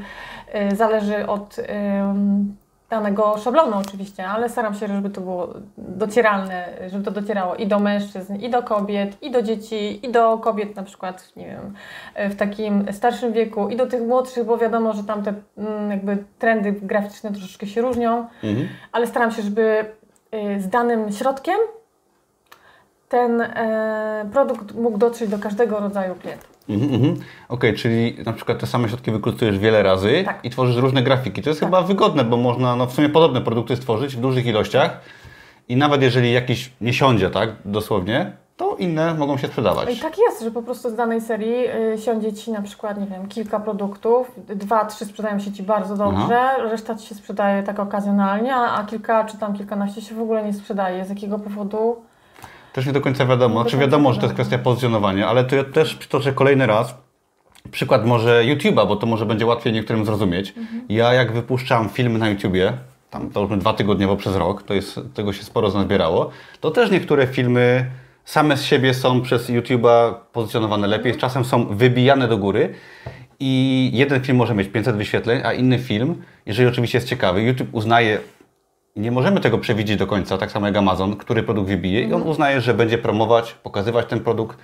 y, 0.72 0.75
zależy 0.75 1.27
od 1.27 1.58
ym, 1.60 2.56
danego 2.91 3.38
szablonu 3.38 3.77
oczywiście, 3.77 4.27
ale 4.27 4.50
staram 4.50 4.75
się, 4.75 4.88
żeby 4.88 5.10
to 5.10 5.22
było 5.22 5.53
docieralne, 5.77 6.68
żeby 6.88 7.03
to 7.03 7.12
docierało 7.12 7.56
i 7.56 7.68
do 7.68 7.80
mężczyzn, 7.80 8.36
i 8.36 8.50
do 8.50 8.63
kobiet, 8.63 9.24
i 9.24 9.32
do 9.32 9.41
dzieci, 9.41 10.06
i 10.06 10.12
do 10.12 10.38
kobiet 10.38 10.75
na 10.75 10.84
przykład, 10.84 11.36
nie 11.36 11.46
wiem, 11.46 11.74
w 12.32 12.36
takim 12.36 12.94
starszym 12.94 13.34
wieku, 13.34 13.70
i 13.70 13.75
do 13.75 13.86
tych 13.88 14.01
młodszych, 14.01 14.46
bo 14.46 14.58
wiadomo, 14.58 14.94
że 14.94 15.03
tam 15.03 15.24
te 15.24 15.34
mm, 15.58 15.91
jakby 15.91 16.18
trendy 16.39 16.72
graficzne 16.72 17.32
troszeczkę 17.32 17.68
się 17.68 17.82
różnią, 17.82 18.27
mhm. 18.44 18.68
ale 18.91 19.08
staram 19.08 19.32
się, 19.32 19.41
żeby 19.41 19.86
y, 20.56 20.62
z 20.62 20.70
danym 20.70 21.12
środkiem 21.12 21.58
ten 23.12 23.41
e, 23.41 24.30
produkt 24.34 24.75
mógł 24.75 24.98
dotrzeć 24.98 25.30
do 25.30 25.39
każdego 25.39 25.80
rodzaju 25.80 26.15
klienta. 26.15 26.46
Mhm, 26.70 26.94
mhm. 26.94 27.13
Okej, 27.13 27.24
okay, 27.50 27.74
czyli 27.74 28.18
na 28.25 28.34
przykład 28.34 28.60
te 28.60 28.68
same 28.68 28.89
środki 28.89 29.12
wykorzystujesz 29.12 29.60
wiele 29.60 29.84
razy 29.84 30.24
tak. 30.25 30.39
i 30.44 30.50
tworzysz 30.50 30.75
różne 30.75 31.03
grafiki. 31.03 31.41
To 31.41 31.50
jest 31.50 31.60
tak. 31.60 31.70
chyba 31.70 31.82
wygodne, 31.82 32.24
bo 32.24 32.38
można 32.38 32.75
no, 32.75 32.86
w 32.88 32.94
sumie 32.94 33.10
podobne 33.10 33.41
produkty 33.41 33.75
stworzyć 33.75 34.15
w 34.15 34.20
dużych 34.20 34.46
ilościach 34.46 35.00
i 35.70 35.75
nawet 35.75 36.01
jeżeli 36.01 36.34
jakiś 36.34 36.72
nie 36.82 36.94
siądzie, 36.94 37.30
tak, 37.30 37.50
dosłownie, 37.65 38.32
to 38.58 38.75
inne 38.75 39.13
mogą 39.13 39.38
się 39.38 39.48
sprzedawać. 39.48 39.98
I 39.98 40.00
tak 40.00 40.13
jest, 40.18 40.44
że 40.44 40.51
po 40.51 40.63
prostu 40.63 40.89
z 40.89 40.96
danej 40.96 41.22
serii 41.22 41.68
y, 41.94 41.98
siądzie 41.98 42.34
Ci 42.34 42.51
na 42.51 42.62
przykład, 42.62 43.00
nie 43.00 43.08
wiem, 43.08 43.27
kilka 43.27 43.60
produktów, 43.60 44.32
dwa, 44.48 44.86
trzy 44.86 45.06
sprzedają 45.06 45.39
się 45.39 45.51
Ci 45.51 45.63
bardzo 45.63 45.98
dobrze, 45.98 46.41
Aha. 46.41 46.58
reszta 46.58 46.96
Ci 46.96 47.08
się 47.08 47.15
sprzedaje 47.15 47.63
tak 47.63 47.80
okazjonalnie, 47.80 48.56
a 48.56 48.84
kilka 48.84 49.24
czy 49.25 49.38
tam 49.38 49.53
kilkanaście 49.53 50.01
się 50.01 50.15
w 50.15 50.22
ogóle 50.22 50.44
nie 50.44 50.53
sprzedaje. 50.53 51.06
Z 51.06 51.10
jakiego 51.10 51.39
powodu? 51.39 52.11
Też 52.74 52.86
nie 52.86 52.94
do 52.94 53.01
końca 53.01 53.25
wiadomo. 53.25 53.66
Czy 53.66 53.78
wiadomo, 53.78 54.13
że 54.13 54.20
to 54.20 54.25
jest 54.25 54.34
kwestia 54.34 54.58
pozycjonowania, 54.58 55.28
ale 55.28 55.44
to 55.44 55.56
ja 55.56 55.63
też 55.63 55.96
przytoczę 55.96 56.34
kolejny 56.34 56.68
raz 56.68 56.96
przykład 57.72 58.06
może 58.06 58.44
YouTube'a, 58.44 58.88
bo 58.88 58.96
to 58.96 59.08
może 59.08 59.25
będzie 59.25 59.46
łatwiej 59.46 59.74
niektórym 59.74 60.06
zrozumieć. 60.06 60.54
Mhm. 60.58 60.82
Ja 60.90 61.13
jak 61.13 61.32
wypuszczam 61.32 61.90
filmy 61.90 62.20
na 62.20 62.30
YouTubie, 62.30 62.74
tam 63.10 63.30
to 63.30 63.42
już 63.42 63.58
dwa 63.58 63.74
tygodniowo 63.74 64.16
przez 64.16 64.36
rok, 64.36 64.63
to 64.63 64.74
jest, 64.74 65.00
tego 65.13 65.34
się 65.34 65.44
sporo 65.44 65.70
nazbierało, 65.70 66.30
to 66.60 66.72
też 66.72 66.92
niektóre 66.92 67.28
filmy 67.28 67.86
same 68.25 68.58
z 68.58 68.63
siebie 68.63 68.94
są 68.94 69.22
przez 69.22 69.50
YouTube'a 69.50 70.13
pozycjonowane 70.34 70.88
lepiej, 70.88 71.12
mhm. 71.12 71.22
czasem 71.22 71.46
są 71.46 71.66
wybijane 71.66 72.28
do 72.28 72.38
góry 72.38 72.74
i 73.40 73.90
jeden 73.94 74.22
film 74.22 74.38
może 74.38 74.56
mieć 74.56 74.68
500 74.68 74.96
wyświetleń, 74.96 75.42
a 75.46 75.54
inny 75.54 75.80
film, 75.80 76.24
jeżeli 76.46 76.70
oczywiście 76.70 76.98
jest 76.98 77.08
ciekawy, 77.08 77.42
YouTube 77.42 77.70
uznaje 77.72 78.20
nie 78.95 79.12
możemy 79.12 79.39
tego 79.39 79.57
przewidzieć 79.57 79.98
do 79.98 80.07
końca, 80.07 80.38
tak 80.38 80.51
samo 80.51 80.67
jak 80.67 80.75
Amazon, 80.75 81.15
który 81.15 81.43
produkt 81.43 81.69
wybije 81.69 82.01
i 82.01 82.05
on 82.05 82.13
mhm. 82.13 82.31
uznaje, 82.31 82.62
że 82.62 82.74
będzie 82.74 82.98
promować, 82.98 83.53
pokazywać 83.53 84.05
ten 84.05 84.19
produkt, 84.19 84.57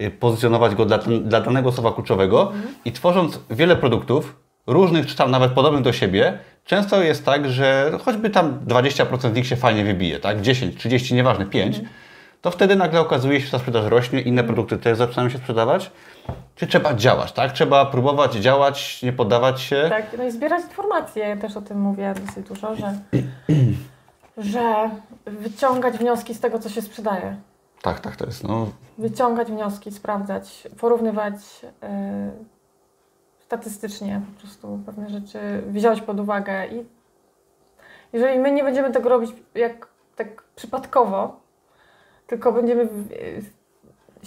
y, 0.00 0.10
pozycjonować 0.10 0.74
go 0.74 0.84
dla, 0.84 0.98
dla 0.98 1.40
danego 1.40 1.72
słowa 1.72 1.92
kluczowego 1.92 2.42
mhm. 2.42 2.74
i 2.84 2.92
tworząc 2.92 3.40
wiele 3.50 3.76
produktów, 3.76 4.36
różnych 4.66 5.06
czy 5.06 5.16
tam 5.16 5.30
nawet 5.30 5.52
podobnych 5.52 5.82
do 5.82 5.92
siebie, 5.92 6.38
często 6.64 7.02
jest 7.02 7.24
tak, 7.24 7.50
że 7.50 7.98
choćby 8.04 8.30
tam 8.30 8.58
20% 8.66 9.32
z 9.32 9.36
nich 9.36 9.46
się 9.46 9.56
fajnie 9.56 9.84
wybije, 9.84 10.18
tak? 10.18 10.40
10, 10.40 10.76
30, 10.76 11.14
nieważne, 11.14 11.46
5, 11.46 11.76
mhm. 11.76 11.94
to 12.42 12.50
wtedy 12.50 12.76
nagle 12.76 13.00
okazuje 13.00 13.40
się, 13.40 13.46
że 13.46 13.52
ta 13.52 13.58
sprzedaż 13.58 13.84
rośnie, 13.84 14.20
inne 14.20 14.44
produkty 14.44 14.76
też 14.76 14.98
zaczynają 14.98 15.28
się 15.28 15.38
sprzedawać 15.38 15.90
Czyli 16.54 16.70
trzeba 16.70 16.94
działać, 16.94 17.32
tak? 17.32 17.52
Trzeba 17.52 17.86
próbować 17.86 18.34
działać, 18.34 19.02
nie 19.02 19.12
poddawać 19.12 19.60
się. 19.60 19.86
Tak, 19.88 20.04
no 20.18 20.24
i 20.24 20.30
zbierać 20.30 20.62
informacje. 20.62 21.28
Ja 21.28 21.36
też 21.36 21.56
o 21.56 21.62
tym 21.62 21.80
mówię 21.80 22.14
dosyć 22.26 22.48
dużo, 22.48 22.74
że, 22.74 22.94
że 24.52 24.90
wyciągać 25.26 25.98
wnioski 25.98 26.34
z 26.34 26.40
tego, 26.40 26.58
co 26.58 26.68
się 26.68 26.82
sprzedaje. 26.82 27.36
Tak, 27.82 28.00
tak, 28.00 28.16
to 28.16 28.26
jest. 28.26 28.44
No... 28.44 28.66
Wyciągać 28.98 29.48
wnioski, 29.48 29.92
sprawdzać, 29.92 30.68
porównywać 30.80 31.34
yy, 31.62 31.88
statystycznie 33.40 34.20
po 34.34 34.40
prostu 34.40 34.80
pewne 34.86 35.10
rzeczy, 35.10 35.62
wziąć 35.66 36.00
pod 36.00 36.20
uwagę 36.20 36.66
i 36.66 36.84
jeżeli 38.12 38.38
my 38.38 38.52
nie 38.52 38.64
będziemy 38.64 38.90
tego 38.90 39.08
robić 39.08 39.30
jak 39.54 39.88
tak 40.16 40.42
przypadkowo, 40.56 41.40
tylko 42.26 42.52
będziemy 42.52 42.88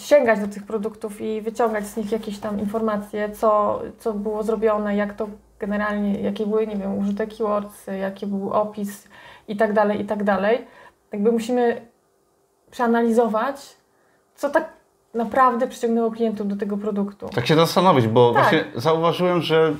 sięgać 0.02 0.40
do 0.40 0.48
tych 0.48 0.62
produktów 0.62 1.20
i 1.20 1.42
wyciągać 1.42 1.86
z 1.86 1.96
nich 1.96 2.12
jakieś 2.12 2.38
tam 2.38 2.60
informacje, 2.60 3.30
co, 3.30 3.80
co 3.98 4.12
było 4.12 4.42
zrobione, 4.42 4.96
jak 4.96 5.14
to 5.14 5.28
generalnie, 5.58 6.20
jakie 6.20 6.46
były, 6.46 6.66
nie 6.66 6.76
wiem, 6.76 6.98
użyte 6.98 7.26
keywords, 7.26 7.86
jaki 8.00 8.26
był 8.26 8.52
opis 8.52 9.08
i 9.48 9.56
tak 9.56 9.72
dalej, 9.72 10.00
i 10.00 10.04
tak 10.04 10.24
dalej. 10.24 10.64
Jakby 11.12 11.32
musimy 11.32 11.86
przeanalizować, 12.70 13.76
co 14.34 14.50
tak 14.50 14.68
naprawdę 15.14 15.68
przyciągnęło 15.68 16.10
klientów 16.10 16.48
do 16.48 16.56
tego 16.56 16.76
produktu. 16.76 17.28
Tak 17.28 17.46
się 17.46 17.54
zastanowić, 17.54 18.08
bo 18.08 18.32
tak. 18.32 18.42
właśnie 18.42 18.64
zauważyłem, 18.74 19.42
że 19.42 19.74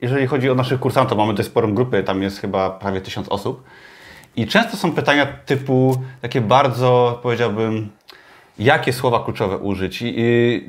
jeżeli 0.00 0.26
chodzi 0.26 0.50
o 0.50 0.54
naszych 0.54 0.80
kursantów, 0.80 1.18
mamy 1.18 1.34
dość 1.34 1.48
sporą 1.48 1.74
grupę, 1.74 2.02
tam 2.02 2.22
jest 2.22 2.40
chyba 2.40 2.70
prawie 2.70 3.00
tysiąc 3.00 3.28
osób 3.28 3.62
i 4.36 4.46
często 4.46 4.76
są 4.76 4.92
pytania 4.92 5.26
typu 5.26 5.96
takie 6.20 6.40
bardzo, 6.40 7.18
powiedziałbym, 7.22 7.90
jakie 8.58 8.92
słowa 8.92 9.24
kluczowe 9.24 9.58
użyć, 9.58 10.04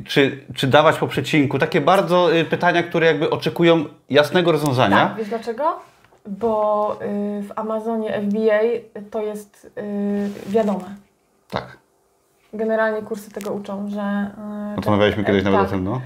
czy, 0.07 0.45
czy 0.55 0.67
dawać 0.67 0.97
po 0.97 1.07
przecinku. 1.07 1.59
Takie 1.59 1.81
bardzo 1.81 2.35
y, 2.35 2.45
pytania, 2.45 2.83
które 2.83 3.07
jakby 3.07 3.29
oczekują 3.29 3.85
jasnego 4.09 4.51
rozwiązania. 4.51 5.07
Tak, 5.07 5.17
wiesz 5.17 5.29
dlaczego? 5.29 5.79
Bo 6.27 6.97
y, 7.01 7.43
w 7.43 7.51
Amazonie 7.55 8.21
FBA 8.21 8.59
to 9.11 9.21
jest 9.21 9.71
y, 9.77 10.29
wiadome. 10.47 10.95
Tak. 11.49 11.77
Generalnie 12.53 13.01
kursy 13.01 13.31
tego 13.31 13.53
uczą, 13.53 13.89
że... 13.89 14.31
Y, 14.73 14.75
Rozmawialiśmy 14.75 15.23
kiedyś 15.23 15.43
nawet 15.43 15.59
tak. 15.59 15.67
o 15.67 15.71
tym, 15.71 15.83
no. 15.83 16.01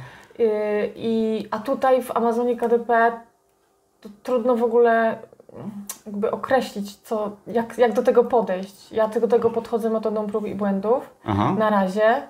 I, 0.95 1.47
a 1.51 1.59
tutaj 1.59 2.03
w 2.03 2.17
Amazonie 2.17 2.57
KDP 2.57 3.11
to 4.01 4.09
trudno 4.23 4.55
w 4.55 4.63
ogóle 4.63 5.17
jakby 6.05 6.31
określić, 6.31 6.95
co, 6.95 7.31
jak, 7.47 7.77
jak 7.77 7.93
do 7.93 8.03
tego 8.03 8.23
podejść. 8.23 8.91
Ja 8.91 9.07
do 9.07 9.27
tego 9.27 9.49
podchodzę 9.49 9.89
metodą 9.89 10.27
prób 10.27 10.47
i 10.47 10.55
błędów 10.55 11.09
Aha. 11.25 11.55
na 11.59 11.69
razie. 11.69 12.21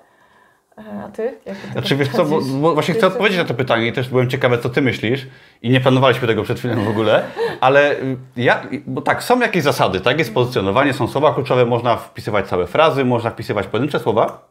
E, 0.78 1.04
a 1.04 1.08
ty? 1.08 1.38
Jak 1.46 1.56
znaczy, 1.72 1.96
wiesz 1.96 2.08
co, 2.08 2.24
bo, 2.24 2.40
bo 2.40 2.74
właśnie 2.74 2.94
chcę 2.94 3.06
odpowiedzieć 3.06 3.38
na 3.38 3.44
to 3.44 3.54
pytanie 3.54 3.86
i 3.86 3.92
też 3.92 4.08
byłem 4.08 4.30
ciekawy, 4.30 4.58
co 4.58 4.68
ty 4.68 4.82
myślisz 4.82 5.26
i 5.62 5.70
nie 5.70 5.80
planowaliśmy 5.80 6.28
tego 6.28 6.42
przed 6.42 6.58
chwilą 6.58 6.84
w 6.84 6.88
ogóle, 6.88 7.22
ale 7.60 7.92
y, 7.92 8.16
ja, 8.36 8.62
bo 8.86 9.00
tak, 9.00 9.22
są 9.22 9.40
jakieś 9.40 9.62
zasady, 9.62 10.00
tak, 10.00 10.18
jest 10.18 10.34
pozycjonowanie, 10.34 10.92
są 10.92 11.08
słowa 11.08 11.34
kluczowe, 11.34 11.66
można 11.66 11.96
wpisywać 11.96 12.46
całe 12.46 12.66
frazy, 12.66 13.04
można 13.04 13.30
wpisywać 13.30 13.66
pojedyncze 13.66 14.00
słowa, 14.00 14.48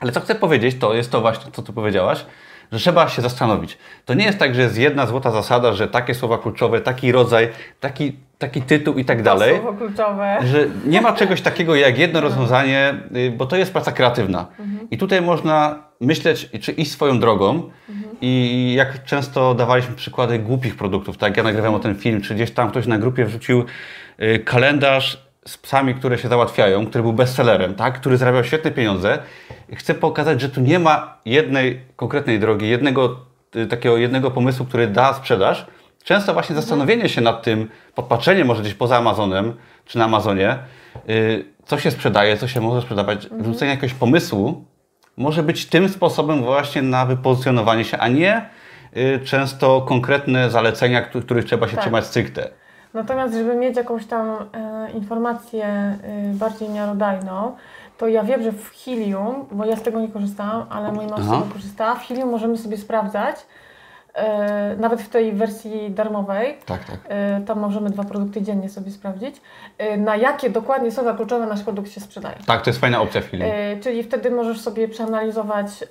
ale 0.00 0.12
co 0.12 0.20
chcę 0.20 0.34
powiedzieć, 0.34 0.78
to 0.78 0.94
jest 0.94 1.10
to 1.10 1.20
właśnie, 1.20 1.52
co 1.52 1.62
ty 1.62 1.72
powiedziałaś, 1.72 2.24
że 2.72 2.78
trzeba 2.78 3.08
się 3.08 3.22
zastanowić. 3.22 3.78
To 4.04 4.14
nie 4.14 4.24
jest 4.24 4.38
tak, 4.38 4.54
że 4.54 4.62
jest 4.62 4.78
jedna 4.78 5.06
złota 5.06 5.30
zasada, 5.30 5.72
że 5.72 5.88
takie 5.88 6.14
słowa 6.14 6.38
kluczowe, 6.38 6.80
taki 6.80 7.12
rodzaj, 7.12 7.48
taki, 7.80 8.16
taki 8.38 8.62
tytuł 8.62 8.94
i 8.94 9.04
tak 9.04 9.18
to 9.18 9.24
dalej. 9.24 9.56
Słowo 9.56 9.78
kluczowe. 9.78 10.38
Że 10.44 10.66
nie 10.86 11.00
ma 11.00 11.12
czegoś 11.12 11.40
takiego 11.40 11.74
jak 11.74 11.98
jedno 11.98 12.20
no. 12.20 12.28
rozwiązanie, 12.28 12.94
y, 13.16 13.30
bo 13.30 13.46
to 13.46 13.56
jest 13.56 13.72
praca 13.72 13.92
kreatywna. 13.92 14.46
Mhm. 14.58 14.90
I 14.90 14.98
tutaj 14.98 15.22
można 15.22 15.78
myśleć, 16.00 16.50
czy 16.60 16.72
iść 16.72 16.90
swoją 16.90 17.20
drogą. 17.20 17.70
Mhm. 17.88 18.16
I 18.20 18.74
jak 18.76 19.04
często 19.04 19.54
dawaliśmy 19.54 19.94
przykłady 19.94 20.38
głupich 20.38 20.76
produktów, 20.76 21.16
tak? 21.16 21.36
Ja 21.36 21.42
nagrywam 21.42 21.74
o 21.74 21.78
ten 21.78 21.94
film, 21.94 22.20
czy 22.20 22.34
gdzieś 22.34 22.50
tam 22.50 22.70
ktoś 22.70 22.86
na 22.86 22.98
grupie 22.98 23.24
wrzucił 23.24 23.64
y, 24.22 24.38
kalendarz 24.38 25.31
z 25.46 25.58
psami, 25.58 25.94
które 25.94 26.18
się 26.18 26.28
załatwiają, 26.28 26.86
który 26.86 27.02
był 27.02 27.12
bestsellerem, 27.12 27.74
tak? 27.74 28.00
który 28.00 28.16
zarabiał 28.16 28.44
świetne 28.44 28.70
pieniądze. 28.70 29.18
Chcę 29.74 29.94
pokazać, 29.94 30.40
że 30.40 30.48
tu 30.48 30.60
nie 30.60 30.78
ma 30.78 31.18
jednej 31.24 31.80
konkretnej 31.96 32.40
drogi, 32.40 32.68
jednego 32.68 33.20
y, 33.56 33.66
takiego 33.66 33.96
jednego 33.96 34.30
pomysłu, 34.30 34.66
który 34.66 34.86
da 34.86 35.14
sprzedaż. 35.14 35.66
Często 36.04 36.32
właśnie 36.32 36.52
mhm. 36.52 36.62
zastanowienie 36.62 37.08
się 37.08 37.20
nad 37.20 37.42
tym, 37.42 37.68
podpatrzenie 37.94 38.44
może 38.44 38.62
gdzieś 38.62 38.74
poza 38.74 38.96
Amazonem, 38.96 39.54
czy 39.86 39.98
na 39.98 40.04
Amazonie, 40.04 40.58
yy, 41.06 41.44
co 41.64 41.78
się 41.78 41.90
sprzedaje, 41.90 42.36
co 42.36 42.48
się 42.48 42.60
może 42.60 42.82
sprzedawać, 42.82 43.24
mhm. 43.24 43.42
wrzucenie 43.42 43.70
jakiegoś 43.70 43.94
pomysłu 43.94 44.64
może 45.16 45.42
być 45.42 45.66
tym 45.66 45.88
sposobem 45.88 46.42
właśnie 46.42 46.82
na 46.82 47.06
wypozycjonowanie 47.06 47.84
się, 47.84 47.98
a 47.98 48.08
nie 48.08 48.48
yy, 48.94 49.20
często 49.24 49.80
konkretne 49.80 50.50
zalecenia, 50.50 51.02
których 51.02 51.44
trzeba 51.44 51.68
się 51.68 51.74
tak. 51.74 51.84
trzymać 51.84 52.06
stricte. 52.06 52.61
Natomiast, 52.94 53.34
żeby 53.34 53.54
mieć 53.54 53.76
jakąś 53.76 54.06
tam 54.06 54.36
e, 54.52 54.90
informację 54.90 55.64
e, 55.64 55.98
bardziej 56.34 56.68
miarodajną, 56.68 57.56
to 57.98 58.08
ja 58.08 58.22
wiem, 58.24 58.42
że 58.42 58.52
w 58.52 58.70
Helium, 58.84 59.46
bo 59.52 59.64
ja 59.64 59.76
z 59.76 59.82
tego 59.82 60.00
nie 60.00 60.08
korzystałam, 60.08 60.66
ale 60.70 60.92
mój 60.92 61.06
mąż 61.06 61.20
z 61.20 61.30
tego 61.30 61.46
korzysta, 61.52 61.94
w 61.94 62.06
Helium 62.06 62.30
możemy 62.30 62.58
sobie 62.58 62.76
sprawdzać, 62.76 63.36
e, 64.14 64.76
nawet 64.76 65.02
w 65.02 65.08
tej 65.08 65.32
wersji 65.32 65.90
darmowej, 65.90 66.56
tak, 66.66 66.84
tak. 66.84 66.98
E, 67.08 67.40
tam 67.40 67.60
możemy 67.60 67.90
dwa 67.90 68.04
produkty 68.04 68.42
dziennie 68.42 68.68
sobie 68.68 68.90
sprawdzić, 68.90 69.40
e, 69.78 69.96
na 69.96 70.16
jakie 70.16 70.50
dokładnie 70.50 70.90
słowa 70.90 71.14
kluczowe 71.14 71.46
nasz 71.46 71.62
produkt 71.62 71.90
się 71.90 72.00
sprzedaje. 72.00 72.36
Tak, 72.46 72.62
to 72.62 72.70
jest 72.70 72.80
fajna 72.80 73.00
opcja 73.00 73.20
w 73.20 73.24
Helium. 73.28 73.50
E, 73.52 73.76
czyli 73.76 74.02
wtedy 74.02 74.30
możesz 74.30 74.60
sobie 74.60 74.88
przeanalizować, 74.88 75.84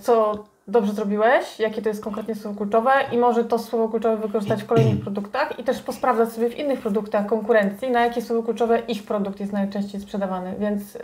co 0.00 0.44
dobrze 0.68 0.92
zrobiłeś, 0.92 1.58
jakie 1.58 1.82
to 1.82 1.88
jest 1.88 2.04
konkretnie 2.04 2.34
słowo 2.34 2.56
kluczowe 2.56 2.90
i 3.12 3.18
może 3.18 3.44
to 3.44 3.58
słowo 3.58 3.88
kluczowe 3.88 4.16
wykorzystać 4.16 4.62
w 4.62 4.66
kolejnych 4.66 5.00
produktach 5.00 5.58
i 5.58 5.64
też 5.64 5.82
posprawdzać 5.82 6.32
sobie 6.32 6.50
w 6.50 6.58
innych 6.58 6.80
produktach 6.80 7.26
konkurencji, 7.26 7.90
na 7.90 8.04
jakie 8.04 8.22
słowo 8.22 8.42
kluczowe 8.42 8.78
ich 8.78 9.02
produkt 9.02 9.40
jest 9.40 9.52
najczęściej 9.52 10.00
sprzedawany, 10.00 10.54
więc 10.58 10.94
yy, 10.94 11.00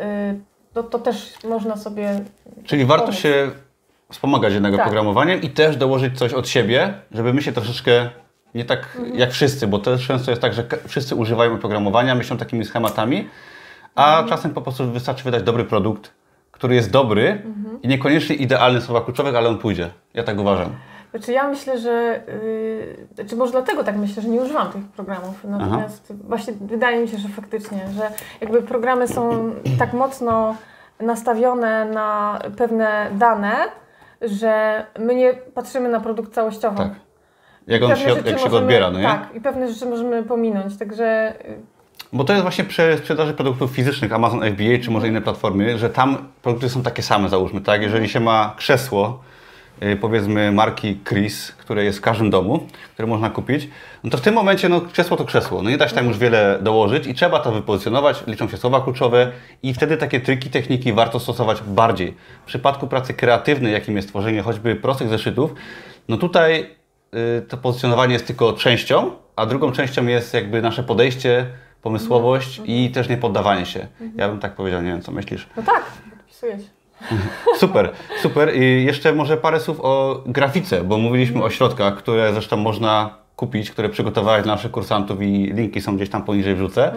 to, 0.75 0.83
to 0.83 0.99
też 0.99 1.33
można 1.45 1.77
sobie. 1.77 2.21
Czyli 2.65 2.85
warto 2.85 3.13
się 3.13 3.51
wspomagać 4.11 4.53
jednego 4.53 4.77
tak. 4.77 4.87
programowaniem 4.87 5.43
i 5.43 5.51
też 5.51 5.77
dołożyć 5.77 6.19
coś 6.19 6.33
od 6.33 6.49
siebie, 6.49 6.95
żeby 7.13 7.33
my 7.33 7.43
się 7.43 7.53
troszeczkę 7.53 8.11
Nie 8.55 8.65
tak 8.65 8.99
jak 9.15 9.31
wszyscy, 9.31 9.67
bo 9.67 9.79
też 9.79 10.07
często 10.07 10.31
jest 10.31 10.43
tak, 10.43 10.53
że 10.55 10.65
wszyscy 10.87 11.15
używają 11.15 11.55
oprogramowania, 11.55 12.15
myślą 12.15 12.37
takimi 12.37 12.65
schematami, 12.65 13.29
a 13.95 14.25
czasem 14.29 14.55
po 14.55 14.63
prostu 14.63 14.93
wystarczy 14.93 15.25
wydać 15.25 15.43
dobry 15.43 15.65
produkt, 15.65 16.11
który 16.55 16.75
jest 16.75 16.91
dobry 16.91 17.43
i 17.83 17.89
niekoniecznie 17.89 18.37
idealny 18.37 18.81
w 18.81 18.85
słowach 18.85 19.05
kluczowych, 19.05 19.35
ale 19.37 19.49
on 19.49 19.59
pójdzie. 19.59 19.91
Ja 20.15 20.23
tak 20.23 20.39
uważam. 20.39 20.69
Znaczy 21.11 21.33
ja 21.33 21.49
myślę, 21.49 21.79
że, 21.79 22.23
yy, 22.45 23.07
znaczy 23.15 23.37
może 23.37 23.53
dlatego 23.53 23.85
tak 23.85 23.97
myślę, 23.97 24.23
że 24.23 24.29
nie 24.29 24.41
używam 24.41 24.73
tych 24.73 24.85
programów, 24.85 25.45
natomiast 25.45 26.13
właśnie 26.29 26.53
wydaje 26.61 27.03
mi 27.03 27.09
się, 27.09 27.19
że 27.19 27.29
faktycznie, 27.29 27.79
że 27.97 28.11
jakby 28.41 28.63
programy 28.63 29.09
są 29.09 29.53
tak 29.79 29.93
mocno 29.93 30.57
nastawione 31.01 31.85
na 31.85 32.39
pewne 32.57 33.11
dane, 33.13 33.55
że 34.23 34.85
my 34.99 35.15
nie 35.15 35.35
patrzymy 35.35 35.89
na 35.89 36.01
produkt 36.01 36.35
całościowo. 36.35 36.77
Tak. 36.77 36.93
Jak 37.67 37.83
on 37.83 37.97
się, 37.97 38.09
jak 38.09 38.27
się 38.27 38.33
możemy- 38.33 38.57
odbiera, 38.57 38.91
no 38.91 38.99
nie? 38.99 39.05
Tak, 39.05 39.29
i 39.35 39.41
pewne 39.41 39.69
rzeczy 39.69 39.87
możemy 39.87 40.23
pominąć, 40.23 40.79
także 40.79 41.35
y, 41.49 41.74
Bo 42.15 42.25
to 42.25 42.33
jest 42.33 42.43
właśnie 42.43 42.65
przy 42.65 42.97
sprzedaży 42.99 43.35
produktów 43.35 43.71
fizycznych, 43.71 44.13
Amazon 44.13 44.41
FBA 44.41 44.83
czy 44.83 44.91
może 44.91 45.09
inne 45.09 45.21
platformy, 45.21 45.79
że 45.79 45.91
tam 45.91 46.29
produkty 46.43 46.69
są 46.69 46.83
takie 46.83 47.03
same, 47.03 47.29
załóżmy, 47.29 47.61
tak? 47.61 47.83
Jeżeli 47.83 48.09
się 48.09 48.21
ma 48.21 48.55
krzesło, 48.57 49.23
y, 49.83 49.97
powiedzmy 49.97 50.53
marki 50.53 51.01
Chris, 51.09 51.53
które 51.53 51.85
jest 51.85 51.99
w 51.99 52.01
każdym 52.01 52.31
domu, 52.31 52.67
które 52.95 53.09
można 53.09 53.31
kupić, 53.31 53.69
no 54.05 54.11
to 54.11 54.19
w 54.19 54.21
tym 54.21 54.35
momencie 54.35 54.69
no, 54.69 54.81
krzesło 54.81 55.17
to 55.17 55.25
krzesło. 55.25 55.63
No 55.63 55.71
nie 55.71 55.77
da 55.77 55.89
się 55.89 55.95
tam 55.95 56.07
już 56.07 56.19
wiele 56.19 56.59
dołożyć 56.63 57.07
i 57.07 57.15
trzeba 57.15 57.41
to 57.41 57.53
wypozycjonować, 57.53 58.23
liczą 58.27 58.49
się 58.49 58.57
słowa 58.57 58.81
kluczowe 58.81 59.33
i 59.63 59.75
wtedy 59.75 59.97
takie 59.97 60.21
triki, 60.21 60.51
techniki 60.51 60.93
warto 60.93 61.21
stosować 61.21 61.63
bardziej. 61.63 62.15
W 62.43 62.47
przypadku 62.47 62.87
pracy 62.87 63.15
kreatywnej, 63.15 63.73
jakim 63.73 63.97
jest 63.97 64.09
tworzenie 64.09 64.43
choćby 64.43 64.77
prostych 64.77 65.09
zeszytów, 65.09 65.55
no 66.09 66.17
tutaj 66.17 66.71
y, 67.39 67.43
to 67.43 67.57
pozycjonowanie 67.57 68.13
jest 68.13 68.27
tylko 68.27 68.53
częścią, 68.53 69.11
a 69.37 69.47
drugą 69.47 69.73
częścią 69.73 70.07
jest 70.07 70.35
jakby 70.35 70.63
nasze 70.63 70.83
podejście, 70.83 71.47
pomysłowość 71.85 72.61
i 72.65 72.91
też 72.91 73.09
nie 73.09 73.17
poddawanie 73.17 73.67
się. 73.67 73.87
Ja 74.17 74.29
bym 74.29 74.41
tak 74.41 74.55
powiedział, 74.55 74.83
nie 74.83 74.91
wiem 74.91 75.03
co 75.03 75.13
myślisz. 75.13 75.49
no 75.57 75.63
tak, 75.63 75.85
podpisuję 76.11 76.59
się. 76.59 76.65
Super, 77.61 77.93
super. 78.23 78.57
I 78.57 78.85
jeszcze 78.85 79.13
może 79.13 79.37
parę 79.37 79.61
słów 79.61 79.81
o 79.81 80.23
grafice, 80.27 80.85
bo 80.85 80.99
mówiliśmy 80.99 81.43
o 81.43 81.51
środkach, 81.51 81.97
które 81.97 82.33
zresztą 82.33 82.57
można 82.57 83.24
kupić, 83.37 83.71
które 83.71 83.89
przygotowałeś 83.89 84.45
dla 84.45 84.55
naszych 84.55 84.71
kursantów 84.71 85.23
i 85.23 85.53
linki 85.55 85.81
są 85.81 85.97
gdzieś 85.97 86.11
tam 86.11 86.23
poniżej 86.23 86.55
wrzucę. 86.55 86.93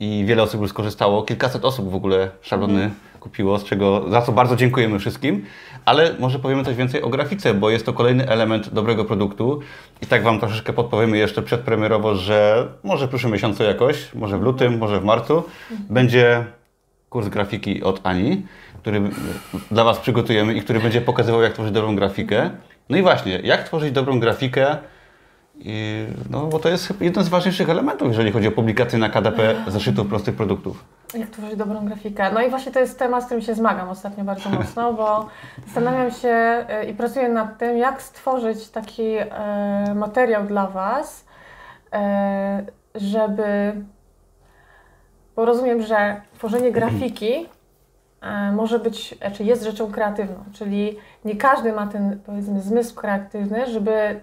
I 0.00 0.24
wiele 0.26 0.42
osób 0.42 0.60
już 0.60 0.70
skorzystało, 0.70 1.22
kilkaset 1.22 1.64
osób 1.64 1.90
w 1.90 1.94
ogóle 1.94 2.30
szablony 2.40 2.90
kupiło, 3.20 3.58
z 3.58 3.64
czego, 3.64 4.04
za 4.10 4.22
co 4.22 4.32
bardzo 4.32 4.56
dziękujemy 4.56 4.98
wszystkim. 4.98 5.44
Ale 5.84 6.14
może 6.18 6.38
powiemy 6.38 6.64
coś 6.64 6.76
więcej 6.76 7.02
o 7.02 7.08
grafice, 7.08 7.54
bo 7.54 7.70
jest 7.70 7.86
to 7.86 7.92
kolejny 7.92 8.28
element 8.28 8.68
dobrego 8.74 9.04
produktu. 9.04 9.60
I 10.02 10.06
tak 10.06 10.22
Wam 10.22 10.40
troszeczkę 10.40 10.72
podpowiemy 10.72 11.18
jeszcze 11.18 11.42
przedpremierowo, 11.42 12.14
że 12.14 12.68
może 12.84 13.06
w 13.06 13.08
przyszłym 13.08 13.32
miesiącu 13.32 13.62
jakoś, 13.62 14.14
może 14.14 14.38
w 14.38 14.42
lutym, 14.42 14.78
może 14.78 15.00
w 15.00 15.04
marcu, 15.04 15.42
będzie 15.70 16.44
kurs 17.10 17.28
grafiki 17.28 17.82
od 17.82 18.00
Ani, 18.02 18.42
który 18.78 19.02
dla 19.70 19.84
Was 19.84 19.98
przygotujemy 19.98 20.54
i 20.54 20.60
który 20.60 20.80
będzie 20.80 21.00
pokazywał, 21.00 21.42
jak 21.42 21.52
tworzyć 21.52 21.72
dobrą 21.72 21.96
grafikę. 21.96 22.50
No 22.88 22.96
i 22.96 23.02
właśnie, 23.02 23.40
jak 23.44 23.64
tworzyć 23.64 23.92
dobrą 23.92 24.20
grafikę, 24.20 24.76
i, 25.64 26.06
no 26.30 26.46
bo 26.46 26.58
to 26.58 26.68
jest 26.68 26.92
jeden 27.00 27.24
z 27.24 27.28
ważniejszych 27.28 27.70
elementów, 27.70 28.08
jeżeli 28.08 28.32
chodzi 28.32 28.48
o 28.48 28.52
publikację 28.52 28.98
na 28.98 29.08
KDP 29.08 29.54
zeszytów 29.66 30.06
prostych 30.08 30.34
produktów. 30.34 30.84
Jak 31.14 31.30
tworzyć 31.30 31.56
dobrą 31.56 31.86
grafikę? 31.86 32.32
No 32.32 32.42
i 32.42 32.50
właśnie 32.50 32.72
to 32.72 32.80
jest 32.80 32.98
temat, 32.98 33.22
z 33.22 33.26
którym 33.26 33.42
się 33.42 33.54
zmagam 33.54 33.88
ostatnio 33.88 34.24
bardzo 34.24 34.50
mocno, 34.58 34.92
bo 34.92 35.28
zastanawiam 35.64 36.10
się 36.10 36.28
e, 36.28 36.90
i 36.90 36.94
pracuję 36.94 37.28
nad 37.28 37.58
tym, 37.58 37.78
jak 37.78 38.02
stworzyć 38.02 38.68
taki 38.68 39.02
e, 39.02 39.94
materiał 39.94 40.46
dla 40.46 40.66
Was, 40.66 41.24
e, 41.92 42.66
żeby. 42.94 43.72
Bo 45.36 45.44
rozumiem, 45.44 45.82
że 45.82 46.20
tworzenie 46.34 46.72
grafiki 46.72 47.48
e, 48.20 48.52
może 48.52 48.78
być, 48.78 49.14
czy 49.34 49.44
jest 49.44 49.62
rzeczą 49.62 49.92
kreatywną, 49.92 50.44
czyli 50.52 50.96
nie 51.24 51.36
każdy 51.36 51.72
ma 51.72 51.86
ten, 51.86 52.20
powiedzmy, 52.26 52.60
zmysł 52.60 52.94
kreatywny, 52.94 53.66
żeby 53.66 54.20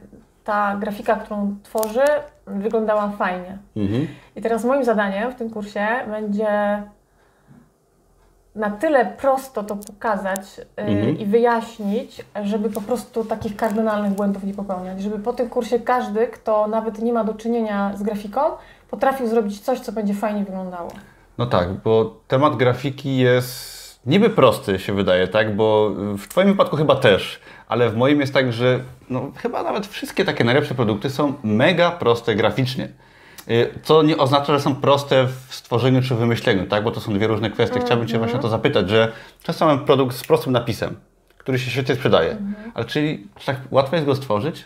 ta 0.49 0.75
grafika, 0.77 1.15
którą 1.15 1.55
tworzy, 1.63 2.05
wyglądała 2.47 3.09
fajnie. 3.09 3.57
Mhm. 3.77 4.07
I 4.35 4.41
teraz 4.41 4.65
moim 4.65 4.83
zadaniem 4.83 5.31
w 5.31 5.35
tym 5.35 5.49
kursie 5.49 5.87
będzie 6.07 6.83
na 8.55 8.69
tyle 8.71 9.05
prosto 9.05 9.63
to 9.63 9.75
pokazać 9.75 10.59
y, 10.59 10.81
Mhm. 10.81 11.17
i 11.19 11.25
wyjaśnić, 11.25 12.25
żeby 12.43 12.69
po 12.69 12.81
prostu 12.81 13.23
takich 13.25 13.55
kardynalnych 13.55 14.11
błędów 14.11 14.43
nie 14.43 14.53
popełniać. 14.53 15.01
Żeby 15.01 15.19
po 15.19 15.33
tym 15.33 15.49
kursie 15.49 15.79
każdy, 15.79 16.27
kto 16.27 16.67
nawet 16.67 16.99
nie 17.01 17.13
ma 17.13 17.23
do 17.23 17.33
czynienia 17.33 17.91
z 17.95 18.03
grafiką, 18.03 18.41
potrafił 18.91 19.27
zrobić 19.27 19.59
coś, 19.59 19.79
co 19.79 19.91
będzie 19.91 20.13
fajnie 20.13 20.43
wyglądało. 20.43 20.89
No 21.37 21.45
tak, 21.45 21.73
bo 21.73 22.15
temat 22.27 22.55
grafiki 22.55 23.17
jest 23.17 23.78
niby 24.05 24.29
prosty, 24.29 24.79
się 24.79 24.93
wydaje, 24.93 25.27
tak? 25.27 25.55
Bo 25.55 25.89
w 26.17 26.27
Twoim 26.27 26.47
wypadku 26.47 26.75
chyba 26.75 26.95
też, 26.95 27.39
ale 27.67 27.89
w 27.89 27.95
moim 27.95 28.19
jest 28.21 28.33
tak, 28.33 28.53
że 28.53 28.79
no, 29.09 29.31
chyba 29.35 29.63
nawet 29.63 29.87
wszystkie 29.87 30.25
takie 30.25 30.43
najlepsze 30.43 30.75
produkty 30.75 31.09
są 31.09 31.33
mega 31.43 31.91
proste 31.91 32.35
graficznie. 32.35 32.89
Y, 33.49 33.69
Co 33.83 34.03
nie 34.03 34.17
oznacza, 34.17 34.53
że 34.53 34.59
są 34.59 34.75
proste 34.75 35.27
w 35.47 35.55
stworzeniu 35.55 36.01
czy 36.01 36.15
wymyśleniu, 36.15 36.65
tak? 36.65 36.83
Bo 36.83 36.91
to 36.91 36.99
są 36.99 37.13
dwie 37.13 37.27
różne 37.27 37.49
kwestie. 37.51 37.79
Chciałbym 37.79 38.07
Cię 38.07 38.17
właśnie 38.17 38.39
o 38.39 38.41
to 38.41 38.49
zapytać, 38.49 38.89
że 38.89 39.11
często 39.43 39.65
mamy 39.65 39.79
produkt 39.85 40.15
z 40.15 40.23
prostym 40.23 40.53
napisem, 40.53 40.95
który 41.37 41.59
się 41.59 41.71
świetnie 41.71 41.95
sprzedaje. 41.95 42.37
Ale 42.73 42.85
czyli 42.85 43.27
czy 43.39 43.45
tak 43.45 43.57
łatwo 43.71 43.95
jest 43.95 44.05
go 44.05 44.15
stworzyć? 44.15 44.65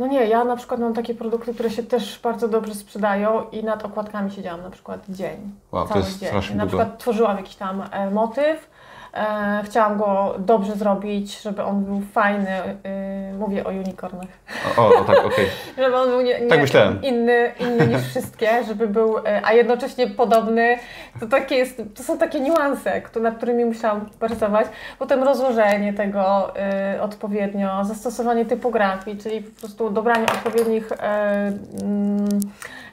No 0.00 0.06
nie, 0.06 0.26
ja 0.26 0.44
na 0.44 0.56
przykład 0.56 0.80
mam 0.80 0.94
takie 0.94 1.14
produkty, 1.14 1.54
które 1.54 1.70
się 1.70 1.82
też 1.82 2.20
bardzo 2.22 2.48
dobrze 2.48 2.74
sprzedają 2.74 3.50
i 3.52 3.64
nad 3.64 3.84
okładkami 3.84 4.30
siedziałam 4.30 4.62
na 4.62 4.70
przykład 4.70 5.00
dzień. 5.08 5.50
Wow, 5.72 5.82
to 5.82 5.88
cały 5.88 6.04
jest 6.04 6.18
dzień. 6.18 6.28
strasznie 6.28 6.56
Na 6.56 6.66
długo. 6.66 6.78
przykład 6.78 6.98
tworzyłam 6.98 7.36
jakiś 7.36 7.56
tam 7.56 7.82
e, 7.92 8.10
motyw, 8.10 8.70
e, 9.14 9.62
chciałam 9.64 9.98
go 9.98 10.34
dobrze 10.38 10.72
zrobić, 10.72 11.42
żeby 11.42 11.62
on 11.62 11.84
był 11.84 12.00
fajny. 12.12 12.50
E, 12.84 13.32
mówię 13.38 13.64
o 13.64 13.68
unicornach. 13.68 14.28
O, 14.76 14.88
o, 14.88 15.04
tak, 15.04 15.24
okej. 15.24 15.46
Żeby 15.78 15.96
on 15.96 16.08
był 16.08 16.20
nie, 16.20 16.40
nie, 16.40 16.46
Tak 16.46 16.60
myślałem. 16.60 17.02
inny, 17.02 17.52
inny 17.60 17.86
niż 17.86 18.00
wszystkie, 18.10 18.64
żeby 18.64 18.88
był, 18.88 19.18
e, 19.18 19.40
a 19.44 19.52
jednocześnie 19.52 20.06
podobny. 20.06 20.78
To, 21.20 21.26
takie 21.26 21.54
jest, 21.54 21.82
to 21.94 22.02
są 22.02 22.18
takie 22.18 22.40
niuanse, 22.40 23.02
nad 23.20 23.36
którymi 23.36 23.64
musiałam 23.64 24.10
pracować. 24.18 24.66
Potem 24.98 25.22
rozłożenie 25.22 25.92
tego 25.92 26.52
e, 26.56 27.02
odpowiednio, 27.02 27.84
zastosowanie 27.84 28.44
typografii, 28.44 29.18
czyli 29.18 29.42
po 29.42 29.60
prostu 29.60 29.90
dobranie 29.90 30.26
odpowiednich 30.26 30.92
mm, 30.92 32.28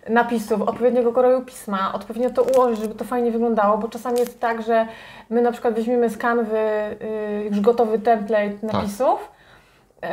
napisów, 0.10 0.62
odpowiedniego 0.62 1.14
koloru 1.14 1.42
pisma, 1.42 1.94
odpowiednio 1.94 2.30
to 2.30 2.44
ułożyć, 2.44 2.80
żeby 2.80 2.96
to 2.96 3.06
fajnie 3.06 3.32
wyglądało, 3.32 3.78
bo 3.78 3.88
czasami 3.88 4.20
jest 4.20 4.40
tak, 4.40 4.62
że 4.62 4.88
my 5.30 5.42
na 5.42 5.52
przykład 5.52 5.74
weźmiemy 5.74 6.10
z 6.10 6.18
kanwy 6.18 6.58
y, 6.58 7.44
już 7.50 7.62
gotowy 7.62 8.00
template 8.00 8.56
napisów, 8.64 9.32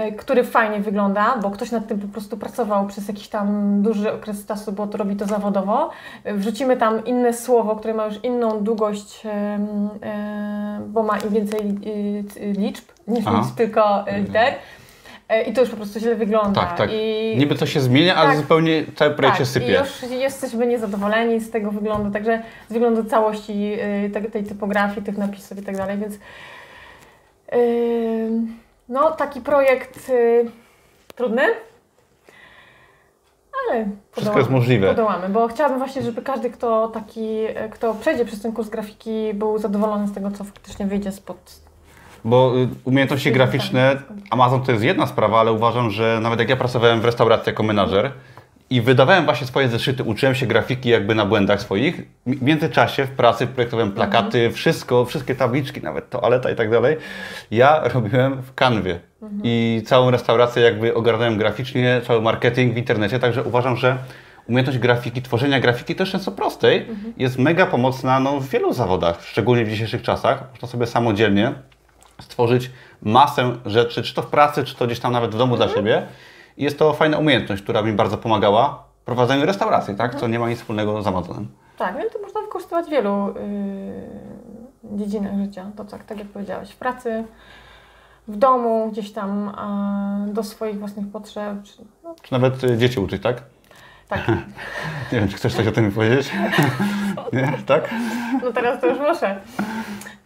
y, 0.09 0.12
który 0.12 0.44
fajnie 0.44 0.80
wygląda, 0.80 1.37
bo 1.42 1.50
ktoś 1.50 1.70
nad 1.70 1.87
tym 1.87 2.00
po 2.00 2.09
prostu 2.09 2.37
pracował 2.37 2.87
przez 2.87 3.09
jakiś 3.09 3.28
tam 3.28 3.83
duży 3.83 4.12
okres 4.12 4.46
czasu, 4.46 4.72
bo 4.72 4.87
to 4.87 4.98
robi 4.98 5.16
to 5.16 5.26
zawodowo. 5.26 5.90
Wrzucimy 6.24 6.76
tam 6.76 7.04
inne 7.04 7.33
słowo, 7.33 7.76
które 7.76 7.94
ma 7.94 8.07
już 8.07 8.24
inną 8.24 8.64
długość, 8.64 9.26
y, 9.26 9.28
bo 10.87 11.02
ma 11.02 11.18
im 11.18 11.30
więcej 11.30 11.78
liczb 12.59 12.85
niż 13.09 13.24
Aha. 13.26 13.38
liczb, 13.38 13.57
tylko 13.57 14.04
liter. 14.18 14.48
Y, 14.48 14.84
I 15.48 15.52
to 15.52 15.60
już 15.60 15.70
po 15.70 15.76
prostu 15.76 16.00
źle 16.00 16.14
wygląda. 16.14 16.60
Tak, 16.60 16.76
tak. 16.78 16.90
I... 16.92 17.34
Niby 17.38 17.54
to 17.54 17.66
się 17.66 17.80
zmienia, 17.80 18.16
a 18.16 18.26
Tak. 18.26 18.37
zupełnie 18.37 18.84
cały 18.96 19.10
projekt 19.14 19.38
się 19.38 19.44
Tak, 19.44 19.52
sypie. 19.52 19.66
i 19.66 19.72
już 20.10 20.20
jesteśmy 20.20 20.66
niezadowoleni 20.66 21.40
z 21.40 21.50
tego 21.50 21.70
wyglądu, 21.70 22.10
także 22.10 22.42
z 22.68 22.72
wyglądu 22.72 23.04
całości 23.04 23.72
y, 24.06 24.10
te- 24.10 24.22
tej 24.30 24.44
typografii, 24.44 25.02
tych 25.02 25.18
napisów 25.18 25.58
i 25.58 25.62
tak 25.62 25.76
dalej, 25.76 25.98
więc 25.98 26.14
y, 26.14 26.18
no 28.88 29.10
taki 29.10 29.40
projekt 29.40 30.08
y, 30.10 30.44
trudny, 31.16 31.42
ale 33.70 33.87
Wszystko 34.12 34.38
jest 34.38 34.50
możliwe. 34.50 34.88
podołamy, 34.88 35.28
bo 35.28 35.48
chciałabym 35.48 35.78
właśnie, 35.78 36.02
żeby 36.02 36.22
każdy, 36.22 36.50
kto 36.50 36.88
taki, 36.88 37.30
kto 37.70 37.94
przejdzie 37.94 38.24
przez 38.24 38.42
ten 38.42 38.52
kurs 38.52 38.68
grafiki, 38.68 39.34
był 39.34 39.58
zadowolony 39.58 40.08
z 40.08 40.14
tego, 40.14 40.30
co 40.30 40.44
faktycznie 40.44 40.87
wyjdzie 40.87 41.12
spod 41.12 41.60
Bo 42.24 42.52
y, 42.62 42.68
umiejętności 42.84 43.32
graficzne. 43.32 43.96
Amazon 44.35 44.62
to 44.62 44.73
jest 44.73 44.85
jedna 44.85 45.07
sprawa, 45.07 45.40
ale 45.40 45.53
uważam, 45.53 45.90
że 45.90 46.18
nawet 46.23 46.38
jak 46.38 46.49
ja 46.49 46.57
pracowałem 46.57 47.01
w 47.01 47.05
restauracji 47.05 47.51
jako 47.51 47.62
menadżer 47.62 48.12
i 48.70 48.81
wydawałem 48.81 49.25
właśnie 49.25 49.47
swoje 49.47 49.68
zeszyty, 49.68 50.03
uczyłem 50.03 50.35
się 50.35 50.47
grafiki 50.47 50.88
jakby 50.88 51.14
na 51.14 51.27
błędach 51.27 51.61
swoich, 51.61 52.03
w 52.27 52.42
międzyczasie 52.42 53.05
w 53.05 53.11
pracy 53.11 53.47
projektowałem 53.47 53.92
plakaty, 53.92 54.38
Mhm. 54.38 54.55
wszystko, 54.55 55.05
wszystkie 55.05 55.35
tabliczki, 55.35 55.81
nawet 55.83 56.11
toaleta 56.11 56.51
i 56.51 56.55
tak 56.55 56.70
dalej, 56.70 56.97
ja 57.51 57.81
robiłem 57.88 58.42
w 58.42 58.55
kanwie. 58.55 59.01
Mhm. 59.23 59.40
I 59.44 59.83
całą 59.87 60.11
restaurację 60.11 60.62
jakby 60.62 60.94
ogarnąłem 60.94 61.38
graficznie, 61.38 62.01
cały 62.07 62.23
marketing 62.23 62.75
w 62.75 62.77
internecie, 62.77 63.18
także 63.18 63.42
uważam, 63.42 63.77
że 63.77 63.97
umiejętność 64.49 64.79
grafiki, 64.79 65.23
tworzenia 65.23 65.61
grafiki 65.61 65.94
też 65.94 66.11
często 66.11 66.33
prostej 66.33 66.79
Mhm. 66.79 67.14
jest 67.16 67.38
mega 67.38 67.66
pomocna 67.66 68.20
no, 68.20 68.40
w 68.40 68.49
wielu 68.49 68.73
zawodach, 68.73 69.23
szczególnie 69.25 69.64
w 69.64 69.68
dzisiejszych 69.68 70.03
czasach. 70.03 70.44
Można 70.53 70.68
sobie 70.68 70.87
samodzielnie 70.87 71.53
stworzyć 72.20 72.70
masę 73.05 73.53
rzeczy, 73.67 74.03
czy 74.03 74.14
to 74.14 74.23
w 74.23 74.27
pracy, 74.27 74.64
czy 74.64 74.75
to 74.77 74.87
gdzieś 74.87 75.01
tam 75.01 75.12
nawet 75.12 75.31
w 75.35 75.38
domu 75.38 75.55
Mhm. 75.55 75.69
dla 75.71 75.77
siebie. 75.79 76.07
I 76.57 76.64
jest 76.64 76.79
to 76.79 76.93
fajna 76.93 77.19
umiejętność, 77.19 77.62
która 77.62 77.83
mi 77.83 77.93
bardzo 77.93 78.19
pomagała 78.19 78.85
w 79.03 79.05
prowadzeniu 79.05 79.47
restauracji, 79.47 79.95
tak? 79.95 80.14
co 80.14 80.29
nie 80.29 80.38
ma 80.38 80.49
nic 80.49 80.59
wspólnego 80.59 81.03
z 81.03 81.07
Amazonem. 81.07 81.49
Tak, 81.79 81.95
no 81.99 82.05
i 82.07 82.11
to 82.11 82.19
można 82.23 82.40
wykorzystywać 82.40 82.87
w 82.87 82.90
wielu 82.90 83.35
yy, 84.83 84.99
dziedzinach 84.99 85.33
życia. 85.45 85.67
To 85.77 85.85
tak, 85.85 86.05
tak 86.05 86.19
jak 86.19 86.29
powiedziałeś, 86.29 86.71
w 86.71 86.77
pracy, 86.77 87.25
w 88.29 88.37
domu, 88.37 88.88
gdzieś 88.93 89.12
tam 89.12 89.49
a, 89.57 90.33
do 90.33 90.43
swoich 90.43 90.79
własnych 90.79 91.07
potrzeb. 91.12 91.62
Czy, 91.62 91.73
no, 92.05 92.14
Czy 92.23 92.33
nawet 92.33 92.64
y, 92.64 92.79
dzieci 92.79 93.01
uczyć, 93.01 93.23
tak? 93.23 93.43
tak, 94.09 94.29
Nie 95.12 95.21
wiem, 95.21 95.29
czy 95.29 95.37
chcesz 95.37 95.55
coś 95.55 95.67
o 95.67 95.73
tym 95.73 95.93
powiedzieć? 95.93 96.33
nie? 97.33 97.53
Tak? 97.67 97.95
no 98.43 98.53
teraz 98.53 98.81
to 98.81 98.87
już 98.87 98.99
muszę. 98.99 99.40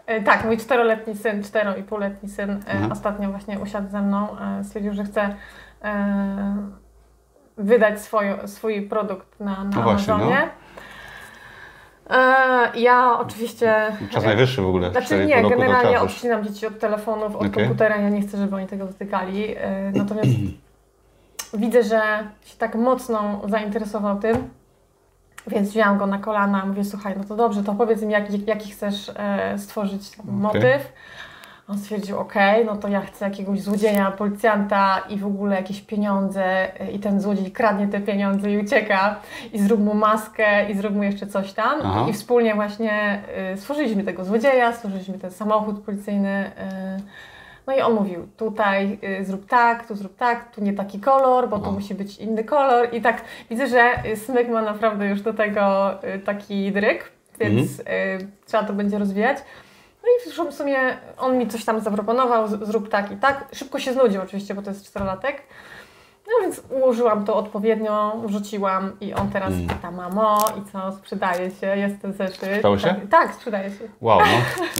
E, 0.09 0.23
Tak, 0.23 0.45
mój 0.45 0.57
czteroletni 0.59 1.17
syn, 1.17 1.43
cztero 1.43 1.77
i 1.77 1.83
półletni 1.83 2.29
syn 2.29 2.51
e, 2.51 2.55
Mhm. 2.73 2.93
ostatnio 2.93 3.31
właśnie 3.31 3.59
usiadł 3.59 3.91
ze 3.91 4.03
mną, 4.03 4.29
e, 4.61 4.65
stwierdził, 4.65 4.93
że 4.95 5.05
chce 5.05 5.35
wydać 7.57 8.01
swoje, 8.01 8.49
swój 8.49 8.83
produkt 8.83 9.41
na, 9.41 9.65
na 9.65 9.77
No 9.77 9.83
właśnie, 9.83 10.15
Amazonie. 10.15 10.49
E, 12.11 12.79
ja 12.81 13.19
oczywiście... 13.19 13.93
Czas 14.11 14.25
najwyższy 14.25 14.63
w 14.63 14.67
ogóle. 14.67 14.91
Znaczy 14.91 15.15
4,5 15.15 15.27
nie, 15.27 15.51
generalnie 15.51 16.01
odcinam 16.01 16.45
dzieci 16.45 16.67
od 16.67 16.79
telefonów, 16.79 17.37
od 17.37 17.47
Okej. 17.47 17.51
komputera, 17.51 17.97
ja 17.97 18.09
nie 18.09 18.21
chcę, 18.21 18.37
żeby 18.37 18.57
oni 18.57 18.67
tego 18.67 18.87
dotykali. 18.87 19.55
Natomiast 19.95 20.29
widzę, 21.55 21.83
że 21.83 22.01
się 22.45 22.57
tak 22.59 22.75
mocno 22.75 23.41
zainteresował 23.49 24.19
tym, 24.19 24.49
więc 25.49 25.69
wzięłam 25.69 25.99
go 25.99 26.07
na 26.07 26.19
kolana, 26.19 26.67
mówię, 26.67 26.85
słuchaj, 26.85 27.15
no 27.19 27.25
to 27.25 27.37
dobrze, 27.37 27.63
to 27.63 27.75
powiedz 27.75 28.03
mi, 28.03 28.13
jaki, 28.13 28.45
jaki 28.47 28.71
chcesz 28.71 29.11
e, 29.17 29.59
stworzyć 29.59 30.11
tam 30.11 30.27
motyw. 30.27 30.93
On 31.69 31.79
stwierdził, 31.79 32.19
okej, 32.19 32.65
no 32.65 32.77
to 32.77 32.89
ja 32.89 33.01
chcę 33.01 33.25
jakiegoś 33.25 33.61
złodzieja, 33.61 34.11
policjanta 34.11 34.99
i 35.09 35.19
w 35.19 35.27
ogóle 35.27 35.57
jakieś 35.57 35.81
pieniądze 35.81 36.45
e, 36.81 36.93
i 36.93 36.99
ten 36.99 37.21
złodziej 37.21 37.53
kradnie 37.53 37.89
te 37.89 38.01
pieniądze 38.01 38.53
i 38.53 38.59
ucieka 38.59 39.21
i 39.53 39.61
zrób 39.61 39.81
mu 39.81 39.95
maskę 39.95 40.71
i 40.71 40.77
zrób 40.77 40.95
mu 40.95 41.03
jeszcze 41.03 41.27
coś 41.27 41.53
tam. 41.53 41.81
Aha. 41.83 42.07
I 42.11 42.13
wspólnie 42.13 42.55
właśnie 42.55 43.23
e, 43.37 43.57
stworzyliśmy 43.57 44.05
tego 44.05 44.25
złodzieja, 44.25 44.73
stworzyliśmy 44.73 45.19
ten 45.19 45.31
samochód 45.31 45.81
policyjny. 45.81 46.51
e, 46.59 46.99
no 47.69 47.77
i 47.77 47.81
on 47.81 47.95
mówił, 47.95 48.29
tutaj 48.37 48.99
y, 49.21 49.25
zrób 49.25 49.47
tak, 49.47 49.87
tu 49.87 49.95
zrób 49.95 50.17
tak, 50.17 50.55
tu 50.55 50.61
nie 50.61 50.73
taki 50.73 51.01
kolor, 51.01 51.49
bo 51.49 51.59
tu 51.59 51.65
Wow. 51.65 51.73
musi 51.73 51.95
być 51.95 52.17
inny 52.19 52.45
kolor. 52.45 52.89
I 52.95 53.01
tak 53.01 53.23
widzę, 53.51 53.67
że 53.67 53.95
Smyk 54.17 54.49
ma 54.49 54.63
naprawdę 54.63 55.07
już 55.07 55.21
do 55.21 55.35
tego 55.35 55.93
y, 56.05 56.19
taki 56.19 56.73
dryk, 56.73 57.13
więc 57.41 57.81
y, 57.81 57.85
trzeba 58.47 58.65
to 58.65 58.73
będzie 58.73 58.99
rozwijać. 58.99 59.39
No 60.03 60.09
i 60.09 60.51
w 60.51 60.55
sumie 60.55 60.77
on 61.19 61.39
mi 61.39 61.49
coś 61.49 61.65
tam 61.65 61.81
zaproponował, 61.81 62.49
zrób 62.49 62.89
tak 62.89 63.13
i 63.13 63.17
tak. 63.17 63.45
Szybko 63.53 63.79
się 63.79 63.93
znudził 63.93 64.23
oczywiście, 64.23 64.55
bo 64.55 64.63
to 64.63 64.71
jest 64.71 64.87
czterolatek. 64.87 65.43
No 66.29 66.43
więc 66.43 66.63
ułożyłam 66.71 67.25
to 67.25 67.37
odpowiednio, 67.37 68.17
wrzuciłam 68.27 68.93
i 69.01 69.15
on 69.15 69.31
teraz 69.31 69.53
Mm. 69.53 69.67
pyta, 69.67 69.91
mamo, 69.91 70.45
i 70.59 70.73
co, 70.73 70.93
sprzedaje 70.93 71.51
się, 71.51 71.67
jest 71.67 72.03
ten 72.03 72.13
zeszyt. 72.13 72.35
Sprzedało 72.37 72.79
się? 72.79 72.87
Tak, 72.89 72.97
tak, 73.11 73.35
sprzedaje 73.35 73.71
się. 73.71 73.85
Wow, 74.01 74.21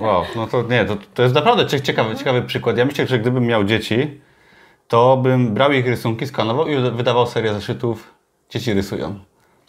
no, 0.01 0.07
wow, 0.07 0.25
no 0.37 0.47
to 0.47 0.63
nie, 0.63 0.85
to, 0.85 0.97
to 1.15 1.23
jest 1.23 1.35
naprawdę 1.35 1.67
cie- 1.67 1.81
ciekawy, 1.81 2.17
ciekawy 2.17 2.43
przykład. 2.43 2.77
Ja 2.79 2.85
myślę, 2.85 3.07
że 3.07 3.19
gdybym 3.19 3.47
miał 3.47 3.65
dzieci, 3.65 4.21
to 4.89 5.17
bym 5.17 5.55
brał 5.55 5.73
ich 5.73 5.87
rysunki, 5.87 6.27
skanował 6.27 6.67
i 6.69 6.77
wydawał 6.91 7.27
serię 7.27 7.55
zeszytów 7.55 8.15
Dzieci 8.51 8.75
rysują. 8.75 9.19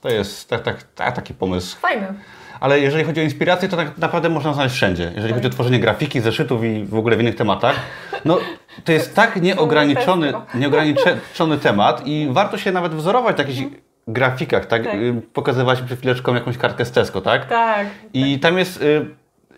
To 0.01 0.09
jest 0.09 0.49
tak, 0.49 0.61
tak, 0.63 0.83
tak, 0.83 1.15
taki 1.15 1.33
pomysł. 1.33 1.77
Fajne. 1.79 2.13
Ale 2.59 2.79
jeżeli 2.79 3.03
chodzi 3.03 3.21
o 3.21 3.23
inspirację, 3.23 3.69
to 3.69 3.77
tak 3.77 3.97
naprawdę 3.97 4.29
można 4.29 4.53
znaleźć 4.53 4.75
wszędzie. 4.75 5.11
Jeżeli 5.15 5.33
chodzi 5.33 5.47
o 5.47 5.49
tworzenie 5.49 5.79
grafiki, 5.79 6.19
zeszytów 6.21 6.63
i 6.63 6.85
w 6.85 6.95
ogóle 6.95 7.15
w 7.17 7.21
innych 7.21 7.35
tematach, 7.35 7.75
no 8.25 8.37
to 8.83 8.91
jest 8.91 9.15
tak 9.15 9.41
nieograniczony, 9.41 10.33
nieograniczony 10.55 11.57
temat 11.61 12.07
i 12.07 12.27
warto 12.31 12.57
się 12.57 12.71
nawet 12.71 12.93
wzorować 12.95 13.35
w 13.35 13.39
jakichś 13.39 13.59
grafikach, 14.07 14.65
tak? 14.65 14.83
Tak. 14.83 14.93
Y, 14.95 15.21
Pokazywać 15.33 15.81
przed 15.81 15.97
chwileczką 15.99 16.33
jakąś 16.35 16.57
kartkę 16.57 16.85
z 16.85 16.91
Tesco, 16.91 17.21
tak? 17.21 17.45
Tak. 17.45 17.87
I 18.13 18.39
tam 18.39 18.57
jest 18.57 18.81
y, 18.81 19.05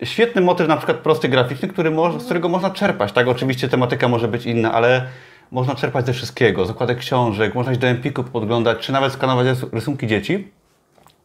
świetny 0.06 0.40
motyw, 0.42 0.68
na 0.68 0.76
przykład 0.76 0.96
prosty 0.98 1.28
graficzny, 1.28 1.68
który 1.68 1.90
mo- 1.90 2.20
z 2.20 2.24
którego 2.24 2.48
można 2.48 2.70
czerpać. 2.70 3.12
Tak, 3.12 3.28
oczywiście 3.28 3.68
tematyka 3.68 4.08
może 4.08 4.28
być 4.28 4.46
inna, 4.46 4.72
ale 4.72 5.06
można 5.50 5.74
czerpać 5.74 6.06
ze 6.06 6.12
wszystkiego, 6.12 6.64
z 6.66 6.70
okładek 6.70 6.98
książek, 6.98 7.54
można 7.54 7.72
iść 7.72 7.80
do 7.80 7.86
Empiku 7.86 8.24
podglądać, 8.24 8.78
czy 8.78 8.92
nawet 8.92 9.12
skanować 9.12 9.46
rys- 9.46 9.72
rysunki 9.72 10.06
dzieci. 10.06 10.48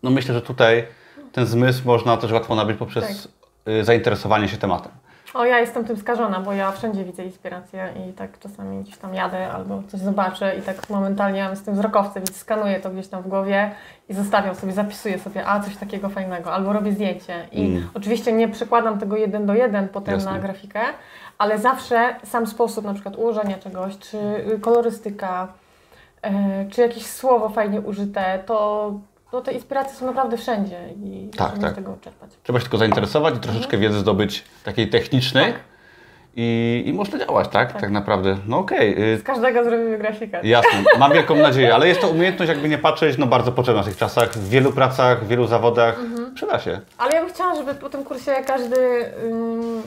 No 0.04 0.10
myślę, 0.10 0.34
że 0.34 0.41
tutaj 0.41 0.86
ten 1.32 1.45
zmysł 1.45 1.82
można 1.86 2.17
też 2.17 2.32
łatwo 2.32 2.56
nabyć 2.56 2.78
poprzez 2.78 3.28
y, 3.69 3.84
zainteresowanie 3.84 4.47
się 4.47 4.58
tematem. 4.58 4.91
O, 5.38 5.45
ja 5.45 5.60
jestem 5.60 5.86
tym 5.86 5.97
skażona, 5.97 6.39
bo 6.39 6.54
ja 6.54 6.71
wszędzie 6.71 7.04
widzę 7.06 7.23
inspirację 7.26 7.89
i 8.10 8.13
tak 8.13 8.39
czasami 8.39 8.84
gdzieś 8.84 8.97
tam 8.97 9.13
jadę 9.13 9.52
albo 9.52 9.84
coś 9.88 10.00
zobaczę 10.00 10.56
i 10.58 10.62
tak 10.62 10.89
momentalnie 10.89 11.43
mam 11.43 11.56
z 11.56 11.63
tym 11.63 11.73
wzrokowcem, 11.73 12.23
więc 12.23 12.38
skanuję 12.38 12.80
to 12.80 12.89
gdzieś 12.89 13.08
tam 13.08 13.23
w 13.23 13.28
głowie 13.28 13.71
i 14.10 14.13
zostawiam 14.13 14.56
sobie, 14.56 14.73
zapisuję 14.73 15.19
sobie, 15.19 15.47
a 15.47 15.60
coś 15.60 15.76
takiego 15.78 16.10
fajnego, 16.10 16.54
albo 16.54 16.73
robię 16.73 16.91
zdjęcie. 16.91 17.47
I 17.52 17.65
Mm. 17.67 17.89
oczywiście 17.93 18.32
nie 18.34 18.47
przekładam 18.47 19.00
tego 19.00 19.17
jeden 19.17 19.45
do 19.45 19.54
jeden 19.54 19.88
potem 19.89 20.13
Jasne. 20.13 20.32
na 20.32 20.39
grafikę, 20.39 20.80
ale 21.38 21.58
zawsze 21.60 22.15
sam 22.23 22.47
sposób 22.47 22.86
na 22.86 22.93
przykład 22.93 23.15
ułożenia 23.15 23.58
czegoś, 23.58 23.97
czy 23.97 24.17
y, 24.54 24.60
kolorystyka, 24.60 25.47
e, 26.21 26.65
czy 26.69 26.82
jakieś 26.82 27.06
słowo 27.06 27.50
fajnie 27.50 27.82
użyte, 27.82 28.39
to, 28.45 28.91
to 29.32 29.42
te 29.42 29.52
inspiracje 29.52 29.94
są 29.96 30.06
naprawdę 30.06 30.38
wszędzie 30.38 30.80
i 31.06 31.30
Tak, 31.38 31.60
tak. 31.60 31.72
z 31.72 31.76
tego 31.76 31.98
czerpać. 32.02 32.30
Trzeba 32.44 32.60
się 32.60 32.63
tylko 32.63 32.78
zainteresować 32.78 33.36
i 33.36 33.40
troszeczkę 33.40 33.78
wiedzy 33.78 34.00
zdobyć 34.00 34.44
takiej 34.63 34.90
technicznej 34.90 35.44
Mhm. 35.46 35.63
Tak. 35.63 35.78
i, 36.36 36.84
i 36.86 36.94
można 36.94 37.20
działać, 37.20 37.48
tak? 37.50 37.82
Tak, 37.82 37.90
naprawdę. 37.92 38.38
No 38.48 38.58
okej. 38.58 39.13
y, 39.13 39.18
Z 39.18 39.24
każdego 39.24 39.63
zrobimy 39.63 39.98
grafikę. 39.98 40.40
Jasne, 40.44 40.84
mam 41.00 41.12
wielką 41.13 41.36
nadzieję, 41.36 41.76
ale 41.76 41.88
jest 41.88 42.02
to 42.02 42.10
umiejętność, 42.10 42.50
jakby 42.50 42.70
nie 42.70 42.78
patrzeć, 42.78 43.18
no 43.18 43.28
bardzo 43.28 43.52
potrzebna 43.52 43.84
w 43.84 43.86
tych 43.86 43.98
czasach, 43.98 44.30
w 44.34 44.50
wielu 44.50 44.72
pracach, 44.72 45.24
w 45.24 45.28
wielu 45.28 45.48
zawodach, 45.48 46.00
Mhm. 46.00 46.36
przyda 46.36 46.60
się. 46.60 46.80
Ale 46.98 47.13
ja 47.16 47.22
bym 47.22 47.30
chciała, 47.30 47.56
żeby 47.56 47.76
po 47.76 47.90
tym 47.90 48.04
kursie 48.04 48.32
każdy 48.48 48.76
ym, 49.24 49.82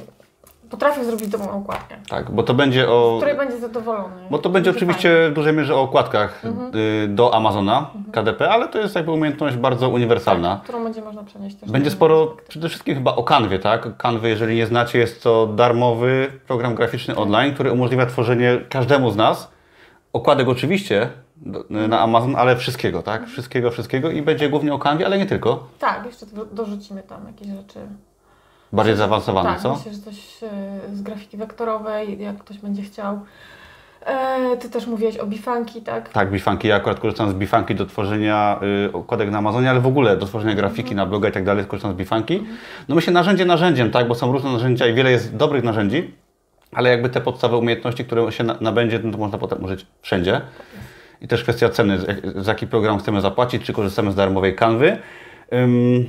potrafił 0.71 1.05
zrobić 1.05 1.29
dobrą 1.29 1.51
okładkę, 1.51 1.95
Tak, 2.09 2.31
bo 2.31 2.43
to 2.43 2.55
będzie 2.55 2.89
o... 2.91 3.15
której 3.19 3.37
będzie 3.37 3.59
zadowolony. 3.59 4.15
Bo 4.31 4.39
to 4.39 4.49
będzie 4.51 4.71
oczywiście 4.71 5.29
w 5.31 5.35
dużej 5.35 5.53
mierze 5.55 5.75
o 5.77 5.81
okładkach 5.81 6.45
Mhm. 6.45 6.71
y, 6.77 7.09
do 7.09 7.35
Amazona, 7.35 7.91
KDP, 8.13 8.51
ale 8.51 8.69
to 8.69 8.79
jest 8.79 8.95
jakby 8.95 9.11
umiejętność 9.13 9.57
bardzo 9.57 9.89
uniwersalna. 9.89 10.55
Tak, 10.57 10.63
którą 10.63 10.85
będzie 10.85 11.03
można 11.03 11.23
przenieść 11.23 11.57
też. 11.57 11.71
Będzie 11.71 11.91
sporo, 11.91 12.23
inne 12.25 12.43
przede 12.49 12.69
wszystkim 12.69 12.95
chyba 12.95 13.15
o 13.17 13.23
Canwie, 13.23 13.59
tak? 13.59 13.97
Canwy, 13.97 14.29
jeżeli 14.29 14.57
nie 14.57 14.67
znacie, 14.67 14.99
jest 14.99 15.23
to 15.23 15.47
darmowy 15.47 16.33
program 16.47 16.75
graficzny 16.75 17.17
online, 17.17 17.55
który 17.55 17.73
umożliwia 17.73 18.07
tworzenie 18.07 18.59
każdemu 18.69 19.11
z 19.11 19.17
nas, 19.17 19.51
okładek 20.13 20.49
oczywiście 20.49 21.09
na 21.71 22.01
Amazon, 22.01 22.37
ale 22.37 22.57
wszystkiego, 22.57 23.03
tak? 23.03 23.27
Wszystkiego, 23.27 23.71
wszystkiego 23.71 24.11
i 24.11 24.23
będzie 24.23 24.49
głównie 24.49 24.75
o 24.75 24.79
Canwie, 24.79 25.07
ale 25.07 25.19
nie 25.19 25.27
tylko. 25.27 25.51
aspekty. 25.53 25.79
Tak, 25.79 26.07
jeszcze 26.07 26.27
do- 26.27 26.45
dorzucimy 26.45 27.03
tam 27.03 27.27
jakieś 27.27 27.49
rzeczy. 27.49 27.79
Bardziej 28.73 28.97
zaawansowane, 28.97 29.49
tak, 29.51 29.61
co? 29.61 29.75
myślę, 29.77 29.93
że 29.93 29.99
coś 29.99 30.43
y, 30.43 30.97
z 30.97 31.03
grafiki 31.03 31.37
wektorowej, 31.37 32.21
jak 32.23 32.39
ktoś 32.39 32.59
będzie 32.59 32.83
chciał. 32.83 33.21
E, 34.07 34.57
ty 34.57 34.71
też 34.71 34.87
mówiłeś 34.87 35.17
o 35.17 35.27
bifanki, 35.27 35.83
tak? 35.83 36.09
Tak, 36.09 36.31
Bifanki. 36.31 36.69
Ja 36.69 36.77
akurat 36.77 37.01
korzystam 37.01 37.31
z 37.31 37.35
Bifanki 37.35 37.75
do 37.75 37.87
tworzenia 37.87 38.61
y, 38.89 38.93
okładek 38.93 39.31
na 39.31 39.39
Amazonie, 39.39 39.71
ale 39.71 39.81
w 39.81 39.87
ogóle 39.87 40.17
do 40.17 40.27
tworzenia 40.27 40.55
grafiki 40.55 40.95
na 40.95 41.07
bloga 41.07 41.29
i 41.29 41.33
tak 41.33 41.45
dalej 41.45 41.65
korzystam 41.65 41.93
z 41.93 41.97
Bifanki. 41.97 42.43
No 42.89 42.95
myślę 42.95 43.13
narzędzie 43.13 43.45
narzędziem, 43.45 43.91
tak, 43.91 44.09
bo 44.09 44.15
są 44.15 44.33
różne 44.33 44.53
narzędzia 44.53 44.87
i 44.87 44.95
wiele 44.95 45.11
jest 45.11 45.37
dobrych 45.37 45.65
narzędzi, 45.65 46.15
ale 46.73 46.91
jakby 46.91 47.09
te 47.09 47.21
podstawowe 47.21 47.59
umiejętności, 47.63 48.05
które 48.05 48.33
się 48.33 48.45
na- 48.45 48.57
nabędzie, 48.61 49.01
no 49.05 49.13
to 49.13 49.19
można 49.19 49.39
potem 49.39 49.65
użyć 49.65 49.87
wszędzie. 50.03 50.41
I 51.21 51.29
też 51.29 51.43
kwestia 51.43 51.69
ceny, 51.69 51.99
za 52.37 52.51
jaki 52.53 52.67
program 52.67 52.99
chcemy 52.99 53.21
zapłacić, 53.21 53.63
czy 53.63 53.73
korzystamy 53.73 54.13
z 54.13 54.15
darmowej 54.15 54.55
kanwy. 54.57 54.99
Ym, 55.53 56.07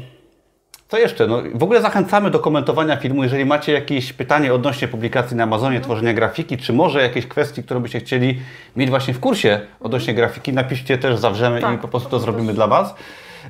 co 0.92 0.98
jeszcze? 0.98 1.28
No, 1.28 1.42
w 1.54 1.64
ogóle 1.64 1.82
zachęcamy 1.82 2.32
do 2.32 2.40
komentowania 2.40 2.98
filmu. 2.98 3.24
Jeżeli 3.24 3.46
macie 3.46 3.74
jakieś 3.74 4.14
pytanie 4.14 4.54
odnośnie 4.54 4.88
publikacji 4.88 5.38
na 5.38 5.44
Amazonie, 5.44 5.82
tworzenia 5.82 6.14
grafiki, 6.14 6.58
czy 6.58 6.74
może 6.74 7.02
jakieś 7.02 7.28
kwestie, 7.28 7.64
które 7.64 7.80
byście 7.80 8.00
chcieli 8.00 8.40
mieć 8.76 8.90
właśnie 8.90 9.14
w 9.14 9.20
kursie 9.20 9.60
odnośnie 9.80 10.14
grafiki, 10.14 10.54
napiszcie 10.54 10.98
też, 10.98 11.18
zawrzemy 11.18 11.62
Tak, 11.62 11.76
i 11.76 11.78
po 11.78 11.88
prostu 11.88 12.10
to 12.10 12.20
zrobimy 12.20 12.54
dla 12.54 12.68
Was. 12.68 12.96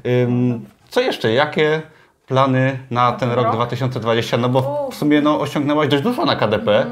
Ym, 0.05 0.65
co 0.89 1.01
jeszcze? 1.01 1.33
Jakie 1.33 1.81
plany 2.27 2.79
na 2.91 3.11
ten 3.11 3.31
rok 3.31 3.45
rok? 3.45 3.55
2020? 3.55 4.37
No 4.37 4.49
bo 4.49 4.89
w 4.91 4.95
sumie 4.95 5.21
no, 5.21 5.39
osiągnęłaś 5.39 5.87
dość 5.87 6.03
dużo 6.03 6.25
na 6.25 6.35
KDP. 6.35 6.85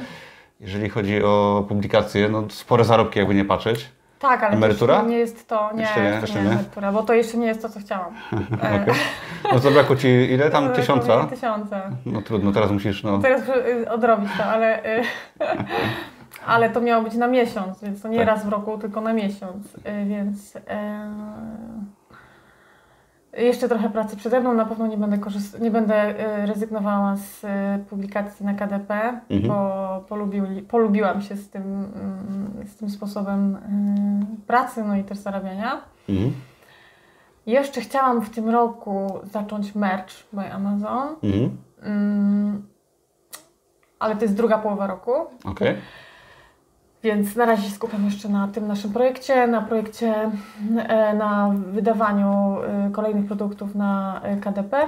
Jeżeli 0.59 0.89
chodzi 0.89 1.23
o 1.23 1.65
publikacje, 1.67 2.29
no 2.29 2.43
spore 2.49 2.83
zarobki, 2.83 3.19
jakby 3.19 3.35
nie 3.35 3.45
patrzeć. 3.45 3.89
Tak, 4.19 4.43
ale 4.43 4.53
Emerytura? 4.55 5.01
nie 5.01 5.17
jest 5.17 5.47
to, 5.47 5.69
nie, 5.75 5.82
Jeszcze 5.82 6.01
nie, 6.03 6.10
jeszcze 6.10 6.36
nie, 6.39 6.45
nie. 6.45 6.51
emerytura, 6.51 6.91
bo 6.91 7.03
to 7.03 7.13
jeszcze 7.13 7.38
nie 7.38 7.47
jest 7.47 7.62
to, 7.62 7.69
co 7.69 7.79
chciałam. 7.79 8.13
Okej. 8.82 8.95
No 9.53 9.60
zabrakło 9.60 9.95
Ci 9.95 10.08
ile 10.08 10.49
tam? 10.49 10.73
Tysiąca? 10.73 11.23
nie 11.23 11.29
Tysiąca. 11.29 11.82
No 12.05 12.21
trudno, 12.21 12.51
teraz 12.51 12.71
musisz, 12.71 13.03
no... 13.03 13.19
Teraz 13.19 13.41
y, 13.49 13.89
odrobić 13.91 14.29
to, 14.38 14.43
ale, 14.43 14.86
y, 14.99 15.03
ale 16.47 16.69
to 16.69 16.82
miało 16.82 17.03
być 17.03 17.13
na 17.15 17.27
miesiąc, 17.27 17.82
więc 17.84 18.01
to 18.01 18.08
nie 18.08 18.17
Tak. 18.17 18.27
raz 18.27 18.45
w 18.45 18.49
roku, 18.49 18.77
tylko 18.77 19.01
na 19.01 19.13
miesiąc, 19.13 19.75
y, 19.75 20.05
więc 20.05 20.55
y, 20.55 20.60
Jeszcze 23.37 23.69
trochę 23.69 23.89
pracy 23.89 24.17
przede 24.17 24.39
mną, 24.39 24.53
na 24.53 24.65
pewno 24.65 24.87
nie 24.87 24.97
będę, 24.97 25.17
korzyst- 25.17 25.61
nie 25.61 25.71
będę 25.71 25.95
e, 25.95 26.45
rezygnowała 26.45 27.15
z 27.15 27.43
e, 27.43 27.79
publikacji 27.89 28.45
na 28.45 28.53
KDP, 28.53 29.21
Mhm. 29.29 29.47
bo 29.47 30.03
polubił, 30.09 30.43
polubiłam 30.67 31.21
się 31.21 31.35
z 31.35 31.49
tym, 31.49 31.61
mm, 31.63 32.67
z 32.67 32.75
tym 32.75 32.89
sposobem 32.89 33.55
e, 33.55 34.45
pracy, 34.47 34.83
no 34.83 34.95
i 34.95 35.03
też 35.03 35.17
zarabiania. 35.17 35.81
Mhm. 36.09 36.33
Jeszcze 37.45 37.81
chciałam 37.81 38.21
w 38.21 38.29
tym 38.29 38.49
roku 38.49 39.19
zacząć 39.31 39.75
merch 39.75 40.13
by 40.33 40.51
Amazon, 40.53 41.07
Mhm. 41.23 41.57
mm, 41.81 42.67
ale 43.99 44.15
to 44.15 44.21
jest 44.21 44.35
druga 44.35 44.57
połowa 44.57 44.87
roku, 44.87 45.11
Okej. 45.45 45.75
Więc 47.03 47.35
na 47.35 47.45
razie 47.45 47.63
się 47.63 47.69
skupiam 47.75 48.05
jeszcze 48.05 48.29
na 48.29 48.47
tym 48.47 48.67
naszym 48.67 48.93
projekcie, 48.93 49.47
na 49.47 49.62
projekcie, 49.62 50.31
e, 50.77 51.13
na 51.13 51.51
wydawaniu 51.71 52.57
e, 52.88 52.91
kolejnych 52.91 53.25
produktów 53.25 53.75
na 53.75 54.21
e, 54.23 54.38
KDP. 54.38 54.88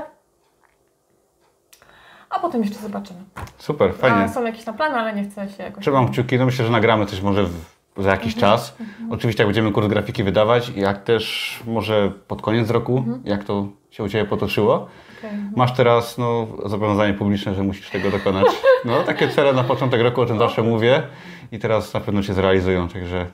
A 2.30 2.40
potem 2.40 2.62
jeszcze 2.62 2.80
zobaczymy. 2.80 3.20
Super, 3.58 3.90
A 3.90 3.94
fajnie. 3.94 4.30
są 4.30 4.44
jakieś 4.46 4.66
na 4.66 4.74
plany, 4.74 4.96
ale 4.96 5.14
nie 5.14 5.24
chcę 5.24 5.50
się 5.50 5.64
jakoś... 5.64 5.82
Trzymam 5.82 6.08
kciuki, 6.12 6.38
no 6.38 6.46
myślę, 6.46 6.66
że 6.66 6.72
nagramy 6.72 7.06
coś 7.06 7.22
może 7.22 7.44
w, 7.44 7.54
za 7.98 8.10
jakiś 8.12 8.34
Mhm. 8.36 8.52
czas. 8.54 8.76
Oczywiście 9.10 9.44
jak 9.44 9.48
będziemy 9.48 9.72
kurs 9.72 9.88
grafiki 9.88 10.24
wydawać, 10.24 10.70
jak 10.70 11.04
też 11.04 11.60
może 11.68 12.12
pod 12.28 12.42
koniec 12.42 12.70
roku, 12.70 12.98
Mhm. 12.98 13.22
jak 13.26 13.44
to 13.44 13.68
się 13.90 14.04
u 14.04 14.10
Ciebie 14.10 14.26
potoczyło. 14.26 14.88
Okej. 15.20 15.32
Masz 15.56 15.74
teraz 15.74 16.18
no, 16.18 16.48
zobowiązanie 16.66 17.14
publiczne, 17.14 17.56
że 17.56 17.64
musisz 17.64 17.90
tego 17.90 18.12
dokonać. 18.12 18.46
No, 18.86 19.04
takie 19.04 19.28
cele 19.30 19.54
na 19.54 19.64
początek 19.64 20.02
roku, 20.02 20.22
o 20.22 20.26
czym 20.26 20.40
zawsze 20.40 20.64
mówię 20.64 21.04
i 21.52 21.60
teraz 21.60 21.94
na 21.94 22.00
pewno 22.00 22.24
się 22.24 22.34
zrealizują, 22.34 22.88
także 22.88 23.26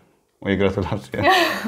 moje 0.41 0.57
gratulacje. 0.57 1.23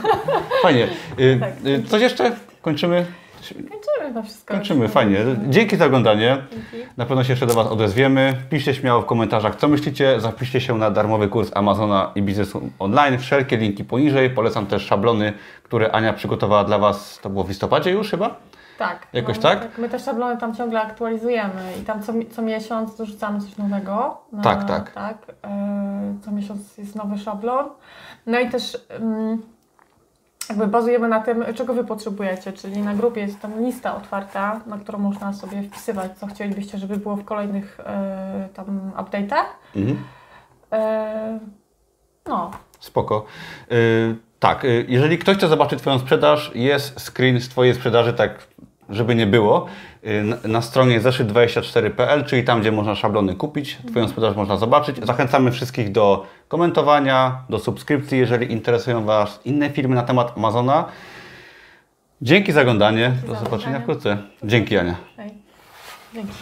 Fajnie. 0.64 0.88
Y, 1.20 1.38
Tak. 1.40 1.54
y, 1.66 1.84
coś 1.84 2.02
jeszcze? 2.02 2.36
Kończymy? 2.62 3.06
Kończymy 3.50 4.14
to 4.14 4.24
wszystko. 4.24 4.54
Kończymy, 4.54 4.88
fajnie. 4.88 5.18
Dzięki 5.48 5.78
za 5.78 5.86
oglądanie. 5.86 6.38
Dzięki. 6.52 6.88
Na 6.98 7.06
pewno 7.06 7.24
się 7.24 7.34
jeszcze 7.34 7.46
do 7.48 7.54
Was 7.54 7.68
odezwiemy. 7.68 8.34
Piszcie 8.50 8.74
śmiało 8.74 9.02
w 9.02 9.06
komentarzach, 9.06 9.56
co 9.56 9.68
myślicie. 9.68 10.20
Zapiszcie 10.22 10.62
się 10.62 10.78
na 10.78 10.92
darmowy 10.92 11.28
kurs 11.28 11.52
Amazona 11.56 12.12
i 12.16 12.22
biznesu 12.22 12.70
online. 12.80 13.18
Wszelkie 13.20 13.58
linki 13.58 13.84
poniżej. 13.84 14.30
Polecam 14.30 14.66
też 14.66 14.86
szablony, 14.86 15.34
które 15.64 15.92
Ania 15.92 16.14
przygotowała 16.14 16.64
dla 16.64 16.78
Was. 16.80 17.20
To 17.24 17.30
było 17.30 17.44
w 17.44 17.50
listopadzie 17.50 17.92
już 17.92 18.10
chyba? 18.12 18.36
Tak. 18.80 19.08
Jakoś 19.14 19.40
tak? 19.40 19.78
My 19.78 19.90
te 19.90 20.00
szablony 20.00 20.38
tam 20.38 20.56
ciągle 20.56 20.82
aktualizujemy 20.82 21.74
i 21.82 21.86
tam 21.86 22.04
co, 22.04 22.14
co 22.32 22.42
miesiąc 22.42 22.96
dorzucamy 22.96 23.42
coś 23.42 23.58
nowego. 23.58 24.22
Na, 24.32 24.44
Tak, 24.44 24.64
tak. 24.68 24.92
tak 24.92 25.18
e, 25.44 26.16
co 26.26 26.32
miesiąc 26.32 26.78
jest 26.78 26.96
nowy 26.96 27.18
szablon. 27.18 27.66
No 28.26 28.40
i 28.40 28.50
też 28.50 28.78
mm, 28.90 29.42
jakby 30.50 30.68
bazujemy 30.68 31.08
na 31.08 31.20
tym, 31.20 31.46
czego 31.56 31.74
Wy 31.74 31.84
potrzebujecie, 31.84 32.54
czyli 32.54 32.82
na 32.82 32.94
grupie 32.94 33.22
jest 33.22 33.40
tam 33.40 33.66
lista 33.66 33.96
otwarta, 33.96 34.62
na 34.66 34.78
którą 34.78 35.00
można 35.00 35.34
sobie 35.34 35.64
wpisywać, 35.64 36.18
co 36.18 36.28
chcielibyście, 36.28 36.78
żeby 36.78 36.98
było 36.98 37.16
w 37.16 37.26
kolejnych 37.26 37.80
e, 37.80 38.50
tam 38.54 38.92
update'ach. 38.98 39.46
Mhm. 39.76 40.04
E, 40.72 41.40
no, 42.28 42.52
Spoko. 42.80 43.26
Tak, 44.40 44.66
jeżeli 44.88 45.18
ktoś 45.18 45.38
chce 45.38 45.48
zobaczyć 45.48 45.80
Twoją 45.80 46.00
sprzedaż, 46.00 46.52
jest 46.56 47.00
screen 47.00 47.40
z 47.42 47.50
Twojej 47.50 47.76
sprzedaży, 47.76 48.14
tak 48.14 48.48
żeby 48.90 49.16
nie 49.16 49.28
było, 49.28 49.66
y, 50.44 50.48
na, 50.48 50.62
stronie 50.62 51.02
zeszyt24.pl, 51.02 52.26
czyli 52.26 52.44
tam, 52.44 52.62
gdzie 52.62 52.72
można 52.72 52.96
szablony 52.96 53.36
kupić, 53.36 53.78
Twoją 53.88 54.08
sprzedaż 54.08 54.36
można 54.36 54.58
zobaczyć. 54.58 55.06
Zachęcamy 55.06 55.52
wszystkich 55.52 55.92
do 55.92 56.26
komentowania, 56.48 57.44
do 57.50 57.60
subskrypcji, 57.60 58.18
jeżeli 58.18 58.52
interesują 58.52 59.06
Was 59.06 59.40
inne 59.46 59.70
filmy 59.70 59.96
na 59.96 60.04
temat 60.04 60.38
Amazona. 60.38 60.86
Dzięki 62.22 62.52
za 62.52 62.62
oglądanie. 62.62 63.12
Do 63.28 63.36
zobaczenia 63.36 63.80
wkrótce. 63.80 64.18
Dzięki 64.44 64.78
Ania. 64.78 64.96
Dzięki. 66.14 66.34